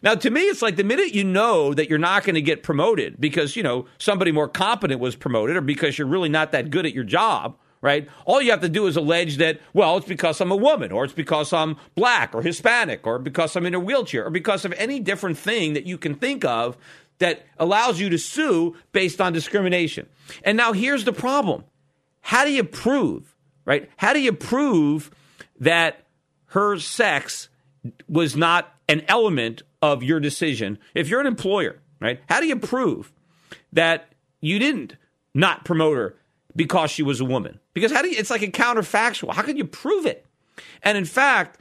Now, 0.05 0.15
to 0.15 0.31
me, 0.31 0.43
it's 0.43 0.63
like 0.63 0.77
the 0.77 0.85
minute 0.85 1.13
you 1.13 1.25
know 1.25 1.75
that 1.75 1.91
you're 1.91 1.99
not 1.99 2.23
going 2.23 2.37
to 2.37 2.41
get 2.41 2.63
promoted 2.63 3.21
because, 3.21 3.57
you 3.57 3.65
know, 3.65 3.87
somebody 3.99 4.31
more 4.31 4.47
competent 4.47 5.01
was 5.01 5.17
promoted 5.17 5.57
or 5.57 5.63
because 5.63 5.99
you're 5.99 6.07
really 6.07 6.29
not 6.29 6.53
that 6.53 6.71
good 6.71 6.87
at 6.87 6.95
your 6.95 7.03
job, 7.03 7.59
right? 7.81 8.09
All 8.25 8.41
you 8.41 8.53
have 8.53 8.61
to 8.61 8.69
do 8.69 8.87
is 8.87 8.97
allege 8.97 9.39
that, 9.39 9.61
well, 9.73 9.97
it's 9.97 10.07
because 10.07 10.41
I'm 10.41 10.53
a 10.53 10.57
woman 10.57 10.93
or 10.93 11.05
it's 11.05 11.13
because 11.13 11.53
I'm 11.53 11.77
black 11.97 12.37
or 12.37 12.43
Hispanic 12.43 13.05
or 13.05 13.19
because 13.19 13.57
I'm 13.57 13.67
in 13.67 13.75
a 13.75 13.81
wheelchair 13.81 14.27
or 14.27 14.31
because 14.31 14.65
of 14.65 14.73
any 14.75 15.01
different 15.01 15.39
thing 15.39 15.73
that 15.73 15.87
you 15.87 15.99
can 15.99 16.15
think 16.15 16.45
of 16.45 16.79
that 17.21 17.47
allows 17.59 18.01
you 18.01 18.11
to 18.11 18.19
sue 18.19 18.77
based 18.93 19.21
on 19.21 19.33
discrimination. 19.33 20.09
And 20.43 20.57
now 20.57 20.73
here's 20.73 21.05
the 21.05 21.13
problem. 21.13 21.65
How 22.21 22.45
do 22.45 22.51
you 22.51 22.65
prove, 22.65 23.35
right? 23.65 23.89
How 23.97 24.13
do 24.13 24.21
you 24.21 24.33
prove 24.33 25.11
that 25.61 26.05
her 26.47 26.79
sex 26.79 27.49
was 28.09 28.37
not 28.37 28.75
an 28.89 29.03
element 29.07 29.63
of 29.81 30.03
your 30.03 30.19
decision 30.19 30.79
if 30.95 31.09
you're 31.09 31.21
an 31.21 31.27
employer, 31.27 31.79
right? 32.01 32.21
How 32.29 32.41
do 32.41 32.47
you 32.47 32.57
prove 32.57 33.13
that 33.73 34.13
you 34.41 34.59
didn't 34.59 34.97
not 35.35 35.65
promote 35.65 35.97
her 35.97 36.17
because 36.57 36.91
she 36.91 37.03
was 37.03 37.21
a 37.21 37.25
woman? 37.25 37.61
Because 37.75 37.93
how 37.93 38.03
do 38.03 38.09
you, 38.09 38.17
it's 38.19 38.31
like 38.31 38.43
a 38.43 38.49
counterfactual. 38.49 39.33
How 39.33 39.43
can 39.43 39.57
you 39.57 39.65
prove 39.65 40.07
it? 40.07 40.27
And 40.83 40.99
in 40.99 41.05
fact, 41.05 41.61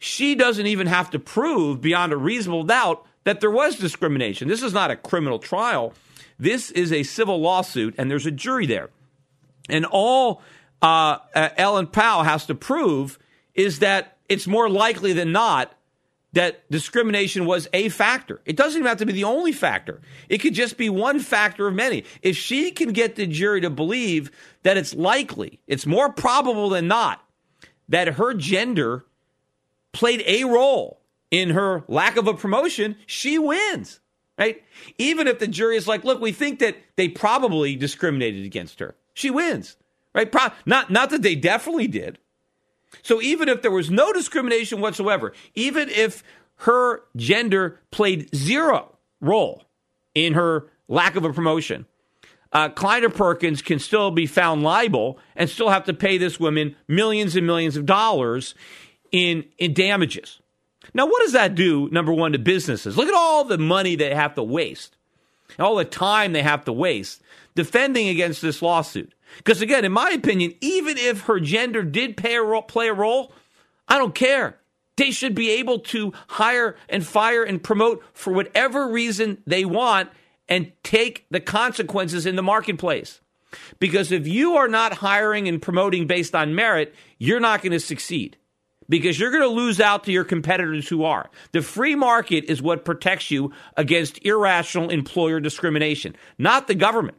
she 0.00 0.34
doesn't 0.34 0.66
even 0.66 0.86
have 0.86 1.10
to 1.10 1.18
prove 1.18 1.82
beyond 1.82 2.12
a 2.12 2.16
reasonable 2.16 2.64
doubt 2.64 3.06
that 3.24 3.40
there 3.40 3.50
was 3.50 3.76
discrimination. 3.76 4.48
This 4.48 4.62
is 4.62 4.72
not 4.72 4.90
a 4.90 4.96
criminal 4.96 5.38
trial. 5.38 5.92
This 6.38 6.70
is 6.70 6.90
a 6.90 7.02
civil 7.02 7.38
lawsuit, 7.38 7.94
and 7.98 8.10
there's 8.10 8.24
a 8.24 8.30
jury 8.30 8.64
there. 8.64 8.88
And 9.68 9.84
all 9.84 10.40
uh, 10.80 11.18
uh, 11.34 11.50
Ellen 11.58 11.86
Pao 11.86 12.22
has 12.22 12.46
to 12.46 12.54
prove 12.54 13.18
is 13.54 13.80
that 13.80 14.16
it's 14.26 14.46
more 14.46 14.70
likely 14.70 15.12
than 15.12 15.32
not 15.32 15.74
that 16.32 16.68
discrimination 16.70 17.44
was 17.44 17.68
a 17.74 17.90
factor. 17.90 18.40
It 18.46 18.56
doesn't 18.56 18.78
even 18.78 18.88
have 18.88 18.98
to 18.98 19.06
be 19.06 19.12
the 19.12 19.24
only 19.24 19.52
factor. 19.52 20.00
It 20.30 20.38
could 20.38 20.54
just 20.54 20.78
be 20.78 20.88
one 20.88 21.20
factor 21.20 21.68
of 21.68 21.74
many. 21.74 22.04
If 22.22 22.38
she 22.38 22.70
can 22.70 22.94
get 22.94 23.16
the 23.16 23.26
jury 23.26 23.60
to 23.60 23.68
believe 23.68 24.30
that 24.62 24.78
it's 24.78 24.94
likely, 24.94 25.60
it's 25.66 25.84
more 25.84 26.10
probable 26.10 26.70
than 26.70 26.88
not, 26.88 27.22
that 27.90 28.14
her 28.14 28.32
gender 28.32 29.04
played 29.92 30.22
a 30.26 30.44
role 30.44 31.00
in 31.30 31.50
her 31.50 31.84
lack 31.88 32.16
of 32.16 32.26
a 32.26 32.34
promotion, 32.34 32.96
she 33.06 33.38
wins. 33.38 34.00
Right? 34.38 34.62
Even 34.96 35.28
if 35.28 35.38
the 35.38 35.46
jury 35.46 35.76
is 35.76 35.86
like, 35.86 36.02
look, 36.02 36.20
we 36.20 36.32
think 36.32 36.60
that 36.60 36.76
they 36.96 37.08
probably 37.08 37.76
discriminated 37.76 38.46
against 38.46 38.80
her. 38.80 38.96
She 39.12 39.30
wins. 39.30 39.76
Right? 40.14 40.32
Pro- 40.32 40.48
not 40.64 40.90
not 40.90 41.10
that 41.10 41.22
they 41.22 41.34
definitely 41.34 41.86
did, 41.86 42.18
so 43.02 43.20
even 43.20 43.48
if 43.48 43.62
there 43.62 43.70
was 43.70 43.90
no 43.90 44.12
discrimination 44.12 44.80
whatsoever, 44.80 45.32
even 45.54 45.88
if 45.88 46.22
her 46.56 47.02
gender 47.16 47.80
played 47.90 48.34
zero 48.34 48.96
role 49.20 49.64
in 50.14 50.34
her 50.34 50.68
lack 50.88 51.16
of 51.16 51.24
a 51.24 51.32
promotion, 51.32 51.86
uh, 52.52 52.68
Kleiner 52.68 53.10
Perkins 53.10 53.62
can 53.62 53.78
still 53.78 54.10
be 54.10 54.26
found 54.26 54.62
liable 54.62 55.18
and 55.36 55.48
still 55.48 55.68
have 55.68 55.84
to 55.84 55.94
pay 55.94 56.18
this 56.18 56.40
woman 56.40 56.74
millions 56.88 57.36
and 57.36 57.46
millions 57.46 57.76
of 57.76 57.86
dollars 57.86 58.54
in, 59.12 59.44
in 59.58 59.74
damages. 59.74 60.40
Now, 60.94 61.06
what 61.06 61.22
does 61.22 61.32
that 61.32 61.54
do, 61.54 61.88
number 61.90 62.12
one, 62.12 62.32
to 62.32 62.38
businesses? 62.38 62.96
Look 62.96 63.08
at 63.08 63.14
all 63.14 63.44
the 63.44 63.58
money 63.58 63.96
they 63.96 64.14
have 64.14 64.34
to 64.34 64.42
waste, 64.42 64.96
all 65.58 65.76
the 65.76 65.84
time 65.84 66.32
they 66.32 66.42
have 66.42 66.64
to 66.64 66.72
waste 66.72 67.22
defending 67.54 68.08
against 68.08 68.42
this 68.42 68.62
lawsuit. 68.62 69.12
Because 69.38 69.62
again, 69.62 69.84
in 69.84 69.92
my 69.92 70.10
opinion, 70.10 70.54
even 70.60 70.96
if 70.98 71.22
her 71.22 71.40
gender 71.40 71.82
did 71.82 72.16
play 72.16 72.34
a 72.34 72.42
role, 72.42 72.62
play 72.62 72.88
a 72.88 72.94
role 72.94 73.32
I 73.90 73.98
don't 73.98 74.14
care. 74.14 74.56
They 74.96 75.10
should 75.10 75.34
be 75.34 75.50
able 75.50 75.80
to 75.80 76.12
hire 76.28 76.76
and 76.88 77.04
fire 77.04 77.42
and 77.42 77.62
promote 77.62 78.04
for 78.12 78.32
whatever 78.32 78.88
reason 78.88 79.42
they 79.46 79.64
want 79.64 80.10
and 80.48 80.72
take 80.84 81.26
the 81.30 81.40
consequences 81.40 82.24
in 82.24 82.36
the 82.36 82.42
marketplace. 82.42 83.20
Because 83.80 84.12
if 84.12 84.28
you 84.28 84.56
are 84.56 84.68
not 84.68 84.94
hiring 84.94 85.48
and 85.48 85.60
promoting 85.60 86.06
based 86.06 86.34
on 86.34 86.54
merit, 86.54 86.94
you're 87.18 87.40
not 87.40 87.62
going 87.62 87.72
to 87.72 87.80
succeed 87.80 88.36
because 88.90 89.18
you're 89.18 89.30
going 89.30 89.42
to 89.42 89.48
lose 89.48 89.80
out 89.80 90.04
to 90.04 90.12
your 90.12 90.24
competitors 90.24 90.88
who 90.88 91.04
are. 91.04 91.30
The 91.52 91.62
free 91.62 91.94
market 91.94 92.44
is 92.44 92.60
what 92.60 92.84
protects 92.84 93.30
you 93.30 93.52
against 93.76 94.22
irrational 94.26 94.90
employer 94.90 95.40
discrimination, 95.40 96.14
not 96.36 96.66
the 96.66 96.74
government. 96.74 97.16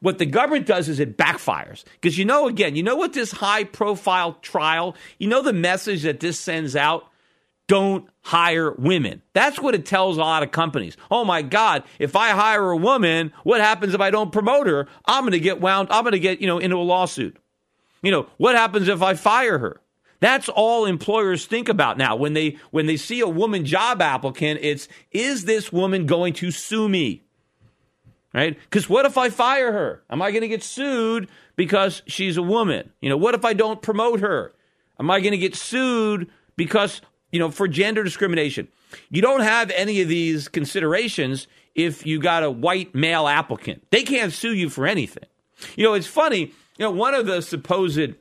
What 0.00 0.18
the 0.18 0.26
government 0.26 0.66
does 0.66 0.88
is 0.88 1.00
it 1.00 1.18
backfires. 1.18 1.84
Because 2.00 2.16
you 2.16 2.24
know, 2.24 2.46
again, 2.46 2.76
you 2.76 2.82
know 2.82 2.96
what 2.96 3.12
this 3.12 3.32
high 3.32 3.64
profile 3.64 4.34
trial, 4.34 4.94
you 5.18 5.28
know 5.28 5.42
the 5.42 5.52
message 5.52 6.02
that 6.02 6.20
this 6.20 6.38
sends 6.38 6.76
out? 6.76 7.08
Don't 7.66 8.06
hire 8.20 8.72
women. 8.72 9.22
That's 9.32 9.58
what 9.58 9.74
it 9.74 9.86
tells 9.86 10.18
a 10.18 10.20
lot 10.20 10.42
of 10.42 10.50
companies. 10.50 10.98
Oh 11.10 11.24
my 11.24 11.40
God, 11.40 11.84
if 11.98 12.14
I 12.14 12.30
hire 12.30 12.70
a 12.70 12.76
woman, 12.76 13.32
what 13.42 13.62
happens 13.62 13.94
if 13.94 14.00
I 14.00 14.10
don't 14.10 14.32
promote 14.32 14.66
her? 14.66 14.86
I'm 15.06 15.22
going 15.22 15.32
to 15.32 15.40
get 15.40 15.62
wound, 15.62 15.88
I'm 15.90 16.04
going 16.04 16.12
to 16.12 16.18
get, 16.18 16.40
you 16.42 16.46
know, 16.46 16.58
into 16.58 16.76
a 16.76 16.78
lawsuit. 16.78 17.38
You 18.02 18.10
know, 18.10 18.26
what 18.36 18.54
happens 18.54 18.88
if 18.88 19.00
I 19.00 19.14
fire 19.14 19.58
her? 19.58 19.80
That's 20.20 20.48
all 20.48 20.86
employers 20.86 21.46
think 21.46 21.68
about 21.68 21.98
now. 21.98 22.16
When 22.16 22.32
they 22.32 22.58
when 22.70 22.86
they 22.86 22.96
see 22.96 23.20
a 23.20 23.28
woman 23.28 23.64
job 23.64 24.00
applicant, 24.00 24.60
it's 24.62 24.88
is 25.10 25.44
this 25.44 25.72
woman 25.72 26.06
going 26.06 26.32
to 26.34 26.50
sue 26.50 26.88
me? 26.88 27.24
right? 28.34 28.58
Because 28.64 28.88
what 28.90 29.06
if 29.06 29.16
I 29.16 29.30
fire 29.30 29.72
her? 29.72 30.02
Am 30.10 30.20
I 30.20 30.32
going 30.32 30.42
to 30.42 30.48
get 30.48 30.62
sued 30.62 31.28
because 31.56 32.02
she's 32.06 32.36
a 32.36 32.42
woman? 32.42 32.90
You 33.00 33.08
know, 33.08 33.16
what 33.16 33.34
if 33.34 33.44
I 33.44 33.54
don't 33.54 33.80
promote 33.80 34.20
her? 34.20 34.52
Am 34.98 35.10
I 35.10 35.20
going 35.20 35.32
to 35.32 35.38
get 35.38 35.54
sued 35.54 36.28
because, 36.56 37.00
you 37.30 37.38
know, 37.38 37.50
for 37.50 37.68
gender 37.68 38.02
discrimination? 38.02 38.68
You 39.08 39.22
don't 39.22 39.40
have 39.40 39.70
any 39.70 40.02
of 40.02 40.08
these 40.08 40.48
considerations 40.48 41.46
if 41.74 42.04
you 42.04 42.20
got 42.20 42.42
a 42.42 42.50
white 42.50 42.94
male 42.94 43.26
applicant. 43.26 43.86
They 43.90 44.02
can't 44.02 44.32
sue 44.32 44.54
you 44.54 44.68
for 44.68 44.86
anything. 44.86 45.24
You 45.76 45.84
know, 45.84 45.94
it's 45.94 46.06
funny, 46.06 46.40
you 46.40 46.80
know, 46.80 46.90
one 46.90 47.14
of 47.14 47.26
the 47.26 47.40
supposed 47.40 48.14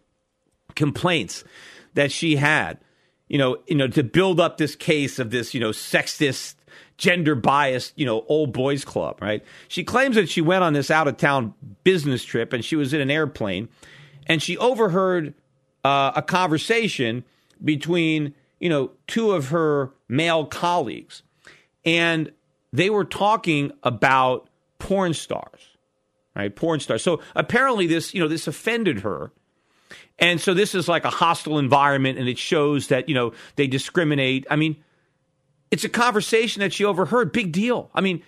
complaints 0.76 1.44
that 1.94 2.12
she 2.12 2.36
had, 2.36 2.80
you 3.28 3.38
know, 3.38 3.58
you 3.68 3.76
know, 3.76 3.88
to 3.88 4.04
build 4.04 4.40
up 4.40 4.58
this 4.58 4.76
case 4.76 5.20
of 5.20 5.32
this, 5.32 5.54
you 5.54 5.60
know, 5.60 5.70
sexist 5.70 6.56
gender 6.98 7.36
biased, 7.36 7.94
you 7.98 8.06
know, 8.06 8.24
old 8.28 8.54
boys 8.54 8.86
club, 8.86 9.22
right? 9.22 9.44
She 9.68 9.84
claims 9.84 10.16
that 10.16 10.30
she 10.30 10.42
went 10.42 10.64
on 10.64 10.74
this 10.74 10.92
out 10.92 11.08
of 11.08 11.18
town 11.18 11.54
business 11.84 12.24
trip 12.24 12.54
and 12.54 12.64
she 12.64 12.76
was 12.76 12.94
in 12.94 13.02
an 13.02 13.12
airplane 13.12 13.70
and 14.28 14.42
she 14.42 14.58
overheard 14.58 15.34
uh, 15.84 16.12
a 16.16 16.22
conversation 16.22 17.24
between, 17.64 18.34
you 18.60 18.70
know, 18.70 18.92
two 19.08 19.32
of 19.32 19.50
her 19.50 19.92
male 20.08 20.46
colleagues. 20.46 21.24
And 21.86 22.32
they 22.72 22.90
were 22.90 23.06
talking 23.06 23.72
about 23.84 24.50
porn 24.80 25.14
stars, 25.14 25.62
right? 26.36 26.56
Porn 26.56 26.80
stars. 26.80 27.04
So 27.04 27.22
apparently 27.36 27.88
this, 27.88 28.14
you 28.14 28.22
know, 28.22 28.28
this 28.28 28.48
offended 28.48 29.02
her. 29.02 29.32
And 30.20 30.40
so 30.40 30.54
this 30.54 30.76
is 30.76 30.88
like 30.88 31.06
a 31.06 31.10
hostile 31.10 31.60
environment 31.60 32.18
and 32.18 32.30
it 32.30 32.38
shows 32.38 32.88
that, 32.88 33.10
you 33.10 33.16
know, 33.16 33.34
they 33.56 33.68
discriminate. 33.68 34.46
I 34.50 34.56
mean, 34.56 34.78
it's 35.72 35.84
a 35.84 35.90
conversation 35.90 36.60
that 36.62 36.74
she 36.74 36.86
overheard. 36.86 37.32
Big 37.32 37.52
deal. 37.52 37.90
I 37.94 38.02
mean, 38.02 38.24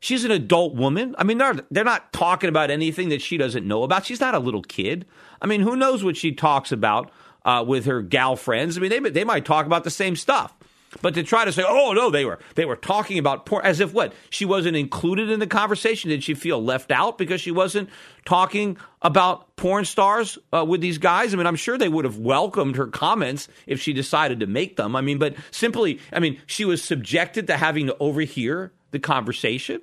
she's 0.00 0.24
an 0.24 0.30
adult 0.30 0.74
woman. 0.74 1.14
I 1.18 1.24
mean, 1.24 1.38
they're 1.38 1.56
they're 1.70 1.84
not 1.84 2.12
talking 2.12 2.48
about 2.48 2.70
anything 2.70 3.10
that 3.10 3.22
she 3.22 3.36
doesn't 3.36 3.66
know 3.66 3.82
about. 3.82 4.06
She's 4.06 4.20
not 4.20 4.34
a 4.34 4.38
little 4.38 4.62
kid. 4.62 5.06
I 5.40 5.46
mean, 5.46 5.60
who 5.60 5.76
knows 5.76 6.02
what 6.02 6.16
she 6.16 6.32
talks 6.32 6.72
about 6.72 7.10
uh, 7.44 7.64
with 7.66 7.86
her 7.86 8.02
gal 8.02 8.36
friends? 8.36 8.76
I 8.76 8.80
mean, 8.80 8.90
they 8.90 9.10
they 9.10 9.24
might 9.24 9.44
talk 9.44 9.66
about 9.66 9.84
the 9.84 9.90
same 9.90 10.16
stuff. 10.16 10.56
But 11.02 11.14
to 11.14 11.22
try 11.22 11.44
to 11.44 11.52
say, 11.52 11.64
"Oh 11.66 11.92
no, 11.92 12.10
they 12.10 12.24
were 12.24 12.38
they 12.54 12.64
were 12.64 12.76
talking 12.76 13.18
about 13.18 13.44
porn," 13.44 13.64
as 13.64 13.80
if 13.80 13.92
what 13.92 14.14
she 14.30 14.44
wasn't 14.44 14.76
included 14.76 15.28
in 15.28 15.38
the 15.38 15.46
conversation. 15.46 16.10
Did 16.10 16.24
she 16.24 16.34
feel 16.34 16.62
left 16.62 16.90
out 16.90 17.18
because 17.18 17.40
she 17.40 17.50
wasn't 17.50 17.90
talking 18.24 18.78
about 19.02 19.54
porn 19.56 19.84
stars 19.84 20.38
uh, 20.52 20.64
with 20.64 20.80
these 20.80 20.98
guys? 20.98 21.34
I 21.34 21.36
mean, 21.36 21.46
I'm 21.46 21.56
sure 21.56 21.76
they 21.76 21.90
would 21.90 22.06
have 22.06 22.18
welcomed 22.18 22.76
her 22.76 22.86
comments 22.86 23.48
if 23.66 23.80
she 23.80 23.92
decided 23.92 24.40
to 24.40 24.46
make 24.46 24.76
them. 24.76 24.96
I 24.96 25.02
mean, 25.02 25.18
but 25.18 25.34
simply, 25.50 26.00
I 26.12 26.20
mean, 26.20 26.40
she 26.46 26.64
was 26.64 26.82
subjected 26.82 27.46
to 27.48 27.56
having 27.58 27.86
to 27.88 27.96
overhear 28.00 28.72
the 28.90 28.98
conversation. 28.98 29.82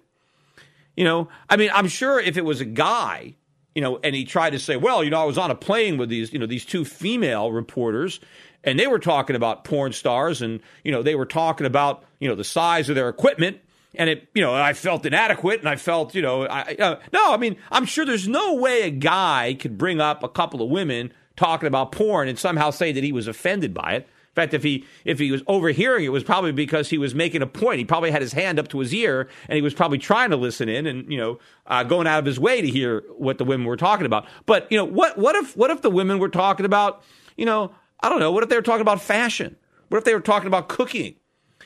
You 0.98 1.04
know, 1.04 1.30
I 1.50 1.58
mean, 1.58 1.70
I'm 1.74 1.88
sure 1.88 2.20
if 2.20 2.36
it 2.36 2.46
was 2.46 2.62
a 2.62 2.66
guy, 2.66 3.36
you 3.76 3.82
know, 3.82 4.00
and 4.04 4.16
he 4.16 4.26
tried 4.26 4.52
to 4.52 4.60
say, 4.60 4.76
"Well, 4.76 5.04
you 5.04 5.12
know, 5.12 5.22
I 5.22 5.26
was 5.26 5.38
on 5.38 5.52
a 5.52 5.56
plane 5.56 5.98
with 5.98 6.10
these, 6.10 6.34
you 6.34 6.40
know, 6.40 6.48
these 6.48 6.66
two 6.66 6.84
female 6.84 7.52
reporters." 7.52 8.20
And 8.66 8.78
they 8.80 8.88
were 8.88 9.00
talking 9.00 9.36
about 9.36 9.64
porn 9.64 9.94
stars 9.94 10.42
and 10.42 10.60
you 10.84 10.92
know 10.92 11.02
they 11.02 11.16
were 11.16 11.26
talking 11.26 11.66
about 11.66 12.04
you 12.20 12.28
know 12.28 12.36
the 12.36 12.44
size 12.44 12.90
of 12.90 12.96
their 12.96 13.08
equipment 13.08 13.60
and 13.96 14.10
it 14.10 14.28
you 14.34 14.42
know 14.42 14.54
I 14.54 14.74
felt 14.74 15.06
inadequate 15.06 15.60
and 15.60 15.70
I 15.70 15.78
felt 15.78 16.14
you 16.14 16.22
know 16.22 16.46
I 16.46 16.76
uh, 16.80 17.00
no 17.14 17.34
I 17.34 17.38
mean 17.38 17.56
I'm 17.72 17.86
sure 17.86 18.06
there's 18.06 18.28
no 18.28 18.56
way 18.56 18.82
a 18.84 18.92
guy 18.92 19.56
could 19.60 19.78
bring 19.78 20.02
up 20.02 20.24
a 20.24 20.30
couple 20.30 20.62
of 20.62 20.70
women 20.70 21.14
talking 21.38 21.68
about 21.68 21.92
porn 21.92 22.28
and 22.28 22.38
somehow 22.38 22.72
say 22.72 22.92
that 22.92 23.04
he 23.04 23.12
was 23.12 23.28
offended 23.28 23.74
by 23.74 23.94
it 23.94 24.08
In 24.36 24.42
fact, 24.42 24.54
if 24.54 24.64
he 24.64 24.86
if 25.06 25.18
he 25.18 25.32
was 25.32 25.42
overhearing 25.48 26.04
it, 26.04 26.10
was 26.10 26.24
probably 26.24 26.52
because 26.52 26.90
he 26.90 26.98
was 26.98 27.16
making 27.16 27.42
a 27.42 27.48
point. 27.48 27.80
He 27.80 27.86
probably 27.86 28.12
had 28.12 28.22
his 28.22 28.34
hand 28.34 28.60
up 28.60 28.68
to 28.70 28.80
his 28.80 28.94
ear, 28.94 29.30
and 29.48 29.56
he 29.56 29.62
was 29.62 29.74
probably 29.74 29.98
trying 29.98 30.32
to 30.32 30.36
listen 30.36 30.68
in, 30.68 30.86
and 30.86 31.10
you 31.10 31.18
know, 31.18 31.40
uh, 31.68 31.84
going 31.84 32.06
out 32.06 32.20
of 32.20 32.26
his 32.26 32.38
way 32.38 32.62
to 32.62 32.68
hear 32.68 33.04
what 33.18 33.38
the 33.38 33.46
women 33.46 33.66
were 33.66 33.78
talking 33.78 34.06
about. 34.06 34.26
But 34.46 34.70
you 34.70 34.78
know, 34.78 34.84
what 34.84 35.18
what 35.18 35.36
if 35.38 35.56
what 35.56 35.72
if 35.72 35.82
the 35.82 35.90
women 35.90 36.20
were 36.20 36.28
talking 36.28 36.66
about, 36.66 37.02
you 37.38 37.46
know, 37.46 37.72
I 38.02 38.10
don't 38.10 38.20
know, 38.20 38.32
what 38.32 38.44
if 38.44 38.50
they 38.50 38.56
were 38.56 38.62
talking 38.62 38.82
about 38.82 39.02
fashion? 39.02 39.56
What 39.90 39.98
if 39.98 40.04
they 40.04 40.14
were 40.14 40.22
talking 40.22 40.48
about 40.48 40.70
cooking? 40.70 41.16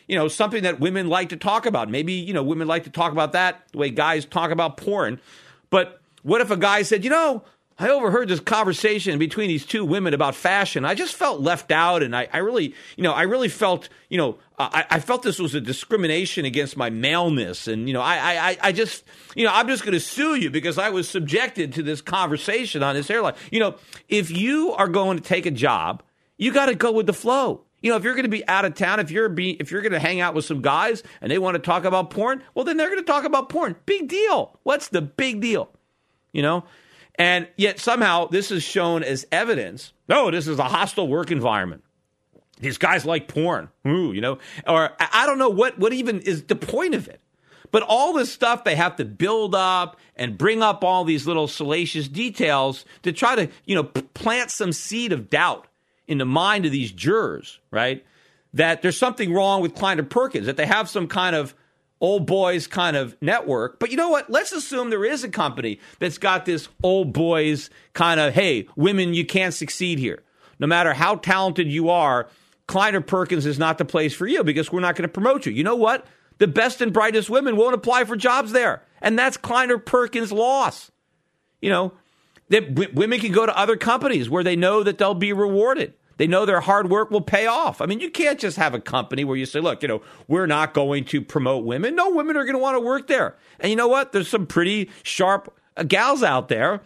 You 0.08 0.16
know, 0.16 0.28
something 0.28 0.64
that 0.64 0.80
women 0.80 1.08
like 1.08 1.30
to 1.30 1.38
talk 1.38 1.66
about. 1.66 1.90
Maybe 1.90 2.14
you 2.14 2.34
know, 2.34 2.44
women 2.44 2.68
like 2.68 2.84
to 2.86 2.90
talk 2.90 3.12
about 3.12 3.34
that 3.34 3.64
the 3.72 3.78
way 3.78 3.90
guys 3.90 4.26
talk 4.26 4.52
about 4.52 4.78
porn. 4.78 5.20
But 5.70 6.02
what 6.24 6.42
if 6.42 6.52
a 6.52 6.58
guy 6.58 6.82
said, 6.82 7.04
you 7.04 7.10
know, 7.10 7.44
I 7.80 7.90
overheard 7.90 8.28
this 8.28 8.42
conversation 8.42 9.18
between 9.20 9.48
these 9.48 9.66
two 9.66 9.86
women 9.86 10.14
about 10.14 10.36
fashion. 10.36 10.84
I 10.84 10.96
just 10.96 11.16
felt 11.16 11.40
left 11.40 11.72
out, 11.72 12.04
and 12.04 12.14
I, 12.14 12.28
I 12.34 12.40
really, 12.40 12.76
you 12.98 13.04
know, 13.04 13.14
I 13.14 13.22
really 13.22 13.48
felt, 13.48 13.88
you 14.10 14.18
know, 14.18 14.38
I, 14.58 14.86
I, 14.90 15.00
felt 15.00 15.24
this 15.24 15.40
was 15.40 15.56
a 15.56 15.62
discrimination 15.62 16.44
against 16.44 16.76
my 16.76 16.90
maleness, 16.90 17.70
and 17.70 17.88
you 17.88 17.94
know, 17.94 18.02
I, 18.02 18.50
I, 18.50 18.58
I 18.62 18.72
just, 18.74 19.06
you 19.34 19.46
know, 19.46 19.52
I'm 19.54 19.70
just 19.70 19.84
going 19.84 19.94
to 19.94 20.00
sue 20.02 20.36
you 20.36 20.50
because 20.50 20.78
I 20.78 20.90
was 20.90 21.08
subjected 21.08 21.72
to 21.74 21.84
this 21.84 22.02
conversation 22.02 22.84
on 22.84 22.96
this 22.96 23.10
airline. 23.10 23.36
You 23.50 23.62
know, 23.62 23.76
if 24.10 24.30
you 24.30 24.74
are 24.74 24.90
going 24.90 25.18
to 25.18 25.24
take 25.24 25.46
a 25.46 25.52
job, 25.52 26.04
you 26.40 26.52
got 26.52 26.66
to 26.66 26.76
go 26.76 26.92
with 26.92 27.06
the 27.06 27.14
flow. 27.14 27.62
You 27.82 27.92
know, 27.92 27.98
if 27.98 28.04
you're 28.04 28.16
going 28.16 28.24
to 28.24 28.30
be 28.30 28.48
out 28.48 28.66
of 28.66 28.74
town, 28.74 29.00
if 29.00 29.12
you're 29.12 29.30
be, 29.30 29.52
if 29.52 29.72
you're 29.72 29.82
going 29.82 29.94
to 29.94 30.00
hang 30.00 30.20
out 30.20 30.34
with 30.34 30.46
some 30.46 30.62
guys 30.62 31.04
and 31.22 31.32
they 31.32 31.38
want 31.38 31.56
to 31.56 31.60
talk 31.60 31.86
about 31.86 32.10
porn, 32.10 32.42
well, 32.56 32.66
then 32.66 32.78
they're 32.78 32.90
going 32.90 33.00
to 33.00 33.06
talk 33.06 33.24
about 33.24 33.50
porn. 33.50 33.76
Big 33.86 34.08
deal. 34.08 34.58
What's 34.64 34.88
the 34.88 35.02
big 35.02 35.40
deal? 35.42 35.70
You 36.32 36.42
know. 36.42 36.64
And 37.16 37.50
yet 37.58 37.80
somehow 37.80 38.28
this 38.28 38.50
is 38.50 38.64
shown 38.64 39.04
as 39.04 39.28
evidence. 39.32 39.92
No, 40.08 40.32
this 40.32 40.48
is 40.48 40.58
a 40.58 40.64
hostile 40.64 41.08
work 41.08 41.32
environment. 41.32 41.84
These 42.62 42.78
guys 42.78 43.06
like 43.06 43.28
porn, 43.28 43.70
Ooh, 43.88 44.12
you 44.14 44.22
know, 44.22 44.38
or 44.68 44.92
I 45.00 45.26
don't 45.26 45.38
know 45.38 45.50
what 45.50 45.80
what 45.80 45.94
even 45.94 46.20
is 46.22 46.44
the 46.44 46.56
point 46.56 46.96
of 46.96 47.08
it. 47.08 47.22
But 47.72 47.84
all 47.84 48.14
this 48.14 48.32
stuff 48.32 48.64
they 48.64 48.76
have 48.76 48.96
to 48.98 49.06
build 49.06 49.54
up 49.54 49.98
and 50.16 50.38
bring 50.38 50.62
up 50.62 50.84
all 50.84 51.04
these 51.04 51.28
little 51.28 51.48
salacious 51.48 52.08
details 52.08 52.84
to 53.04 53.12
try 53.14 53.36
to, 53.36 53.50
you 53.66 53.76
know, 53.76 53.84
plant 53.84 54.52
some 54.52 54.74
seed 54.74 55.14
of 55.14 55.30
doubt 55.30 55.68
in 56.10 56.18
the 56.18 56.26
mind 56.26 56.66
of 56.66 56.72
these 56.72 56.92
jurors, 56.92 57.60
right? 57.72 58.04
That 58.54 58.82
there's 58.82 58.98
something 58.98 59.32
wrong 59.32 59.62
with 59.62 59.76
Kleiner 59.76 60.04
Perkins, 60.04 60.48
that 60.48 60.58
they 60.58 60.66
have 60.66 60.90
some 60.90 61.08
kind 61.08 61.36
of 61.36 61.54
old 62.02 62.26
boys 62.26 62.66
kind 62.66 62.98
of 62.98 63.16
network. 63.22 63.80
But 63.80 63.92
you 63.92 63.98
know 63.98 64.10
what? 64.10 64.30
Let's 64.30 64.52
assume 64.52 64.90
there 64.90 65.06
is 65.06 65.24
a 65.24 65.30
company 65.30 65.80
that's 66.00 66.18
got 66.18 66.46
this 66.46 66.68
old 66.82 67.14
boys 67.14 67.70
kind 67.94 68.20
of, 68.20 68.34
hey, 68.34 68.68
women, 68.76 69.14
you 69.14 69.24
can't 69.24 69.54
succeed 69.54 70.00
here. 70.00 70.24
No 70.58 70.66
matter 70.66 70.94
how 70.94 71.16
talented 71.16 71.68
you 71.72 71.90
are, 71.90 72.28
Kleiner 72.68 73.02
Perkins 73.02 73.46
is 73.46 73.60
not 73.60 73.78
the 73.78 73.86
place 73.86 74.16
for 74.16 74.26
you 74.26 74.44
because 74.44 74.72
we're 74.72 74.80
not 74.80 74.96
going 74.96 75.08
to 75.08 75.14
promote 75.14 75.46
you. 75.46 75.52
You 75.52 75.64
know 75.64 75.76
what? 75.76 76.08
The 76.40 76.48
best 76.48 76.82
and 76.82 76.92
brightest 76.92 77.30
women 77.30 77.56
won't 77.56 77.76
apply 77.76 78.06
for 78.06 78.16
jobs 78.16 78.52
there. 78.52 78.84
And 79.02 79.18
that's 79.18 79.38
Kleiner 79.38 79.78
Perkins' 79.78 80.32
loss. 80.32 80.92
You 81.62 81.70
know, 81.70 81.94
that 82.50 82.76
w- 82.76 82.92
women 82.94 83.20
can 83.20 83.32
go 83.32 83.46
to 83.46 83.58
other 83.58 83.78
companies 83.78 84.30
where 84.30 84.44
they 84.44 84.56
know 84.56 84.84
that 84.84 84.98
they'll 84.98 85.14
be 85.14 85.34
rewarded. 85.34 85.94
They 86.18 86.28
know 86.28 86.46
their 86.46 86.60
hard 86.60 86.90
work 86.90 87.12
will 87.12 87.22
pay 87.22 87.48
off. 87.48 87.80
I 87.80 87.86
mean, 87.86 88.02
you 88.02 88.12
can't 88.12 88.38
just 88.38 88.58
have 88.58 88.74
a 88.74 88.80
company 88.82 89.24
where 89.24 89.38
you 89.38 89.46
say, 89.46 89.62
look, 89.62 89.82
you 89.82 89.88
know, 89.88 90.02
we're 90.28 90.48
not 90.48 90.74
going 90.74 91.06
to 91.06 91.22
promote 91.22 91.64
women. 91.64 91.96
No, 91.96 92.10
women 92.10 92.36
are 92.36 92.44
going 92.44 92.56
to 92.56 92.62
want 92.62 92.76
to 92.76 92.82
work 92.82 93.08
there. 93.08 93.38
And 93.62 93.70
you 93.70 93.78
know 93.78 93.88
what? 93.88 94.12
There's 94.12 94.28
some 94.28 94.46
pretty 94.46 94.90
sharp 95.04 95.58
uh, 95.78 95.84
gals 95.84 96.22
out 96.22 96.50
there. 96.50 96.82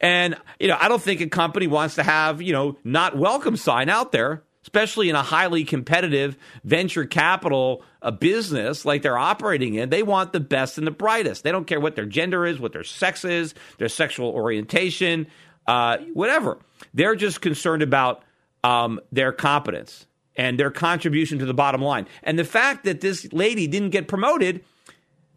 And, 0.00 0.36
you 0.58 0.68
know, 0.68 0.78
I 0.80 0.88
don't 0.88 1.02
think 1.02 1.20
a 1.20 1.26
company 1.26 1.66
wants 1.66 1.96
to 1.96 2.02
have, 2.02 2.40
you 2.40 2.54
know, 2.54 2.78
not 2.82 3.14
welcome 3.14 3.58
sign 3.58 3.90
out 3.90 4.10
there, 4.10 4.42
especially 4.68 5.08
in 5.08 5.16
a 5.16 5.22
highly 5.22 5.64
competitive 5.64 6.36
venture 6.62 7.06
capital 7.06 7.82
uh, 8.02 8.10
business 8.10 8.84
like 8.84 9.00
they're 9.00 9.16
operating 9.16 9.76
in. 9.76 9.88
They 9.88 10.02
want 10.02 10.34
the 10.34 10.40
best 10.40 10.76
and 10.76 10.86
the 10.86 10.90
brightest. 10.90 11.42
They 11.42 11.50
don't 11.50 11.66
care 11.66 11.80
what 11.80 11.96
their 11.96 12.04
gender 12.04 12.44
is, 12.44 12.60
what 12.60 12.74
their 12.74 12.84
sex 12.84 13.24
is, 13.24 13.54
their 13.78 13.88
sexual 13.88 14.28
orientation, 14.28 15.26
uh, 15.66 15.96
whatever. 16.12 16.58
They're 16.92 17.14
just 17.14 17.40
concerned 17.40 17.82
about 17.82 18.22
um, 18.62 19.00
their 19.10 19.32
competence 19.32 20.06
and 20.36 20.60
their 20.60 20.70
contribution 20.70 21.38
to 21.38 21.46
the 21.46 21.54
bottom 21.54 21.80
line. 21.80 22.06
And 22.22 22.38
the 22.38 22.44
fact 22.44 22.84
that 22.84 23.00
this 23.00 23.32
lady 23.32 23.66
didn't 23.66 23.90
get 23.90 24.06
promoted, 24.06 24.62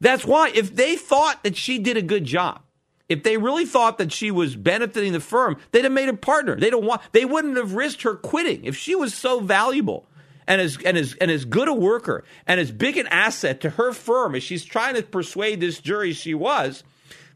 that's 0.01 0.25
why. 0.25 0.51
If 0.53 0.75
they 0.75 0.97
thought 0.97 1.41
that 1.43 1.55
she 1.55 1.79
did 1.79 1.95
a 1.95 2.01
good 2.01 2.25
job, 2.25 2.63
if 3.11 3.23
they 3.23 3.35
really 3.35 3.65
thought 3.65 3.97
that 3.97 4.13
she 4.13 4.31
was 4.31 4.55
benefiting 4.55 5.11
the 5.11 5.19
firm, 5.19 5.57
they'd 5.71 5.83
have 5.83 5.91
made 5.91 6.05
her 6.05 6.13
partner. 6.13 6.55
They 6.55 6.69
don't 6.69 6.85
want. 6.85 7.01
They 7.11 7.25
wouldn't 7.25 7.57
have 7.57 7.73
risked 7.73 8.03
her 8.03 8.15
quitting 8.15 8.63
if 8.63 8.77
she 8.77 8.95
was 8.95 9.13
so 9.13 9.41
valuable 9.41 10.07
and 10.47 10.61
as 10.61 10.77
and 10.85 10.97
as 10.97 11.15
and 11.19 11.29
as 11.29 11.43
good 11.43 11.67
a 11.67 11.73
worker 11.73 12.23
and 12.47 12.57
as 12.57 12.71
big 12.71 12.95
an 12.95 13.07
asset 13.07 13.59
to 13.61 13.71
her 13.71 13.91
firm 13.91 14.33
as 14.33 14.43
she's 14.43 14.63
trying 14.63 14.95
to 14.95 15.03
persuade 15.03 15.59
this 15.59 15.81
jury 15.81 16.13
she 16.13 16.33
was. 16.33 16.85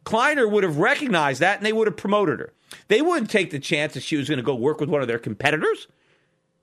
Kleiner 0.05 0.47
would 0.47 0.63
have 0.63 0.77
recognized 0.77 1.41
that 1.41 1.57
and 1.57 1.65
they 1.65 1.73
would 1.73 1.87
have 1.87 1.97
promoted 1.97 2.39
her. 2.39 2.53
They 2.87 3.01
wouldn't 3.01 3.29
take 3.29 3.51
the 3.51 3.59
chance 3.59 3.95
that 3.95 4.03
she 4.03 4.15
was 4.15 4.29
going 4.29 4.37
to 4.37 4.43
go 4.43 4.55
work 4.55 4.79
with 4.79 4.89
one 4.89 5.01
of 5.01 5.09
their 5.09 5.19
competitors. 5.19 5.87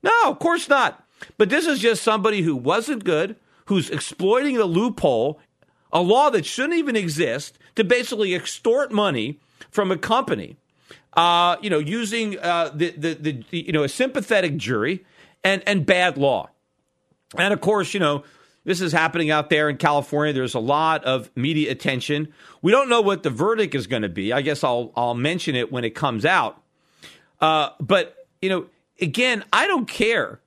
No, 0.01 0.11
of 0.25 0.39
course 0.39 0.67
not. 0.67 1.05
But 1.37 1.49
this 1.49 1.67
is 1.67 1.79
just 1.79 2.01
somebody 2.01 2.41
who 2.41 2.55
wasn't 2.55 3.03
good, 3.03 3.35
who's 3.65 3.91
exploiting 3.91 4.55
the 4.55 4.65
loophole, 4.65 5.39
a 5.93 6.01
law 6.01 6.29
that 6.31 6.45
shouldn't 6.45 6.73
even 6.73 6.95
exist, 6.95 7.57
to 7.75 7.83
basically 7.83 8.35
extort 8.35 8.91
money 8.91 9.39
from 9.71 9.91
a 9.91 9.97
company. 9.97 10.57
Uh, 11.13 11.55
you 11.61 11.69
know, 11.69 11.79
using 11.79 12.39
uh, 12.39 12.71
the, 12.73 12.89
the, 12.91 13.13
the 13.13 13.43
you 13.51 13.71
know 13.71 13.83
a 13.83 13.89
sympathetic 13.89 14.57
jury 14.57 15.05
and 15.43 15.63
and 15.67 15.85
bad 15.85 16.17
law, 16.17 16.49
and 17.37 17.53
of 17.53 17.61
course, 17.61 17.93
you 17.93 17.99
know 17.99 18.23
this 18.65 18.81
is 18.81 18.91
happening 18.91 19.29
out 19.29 19.49
there 19.49 19.69
in 19.69 19.77
California. 19.77 20.33
There's 20.33 20.53
a 20.53 20.59
lot 20.59 21.03
of 21.03 21.29
media 21.35 21.71
attention. 21.71 22.33
We 22.61 22.71
don't 22.71 22.89
know 22.89 23.01
what 23.01 23.23
the 23.23 23.29
verdict 23.29 23.75
is 23.75 23.87
going 23.87 24.03
to 24.03 24.09
be. 24.09 24.33
I 24.33 24.41
guess 24.41 24.63
I'll 24.63 24.91
I'll 24.95 25.13
mention 25.13 25.55
it 25.55 25.71
when 25.71 25.83
it 25.83 25.91
comes 25.91 26.25
out. 26.25 26.61
Uh, 27.39 27.69
but 27.79 28.27
you 28.41 28.49
know, 28.49 28.65
again, 28.99 29.43
I 29.51 29.67
don't 29.67 29.87
care 29.87 30.39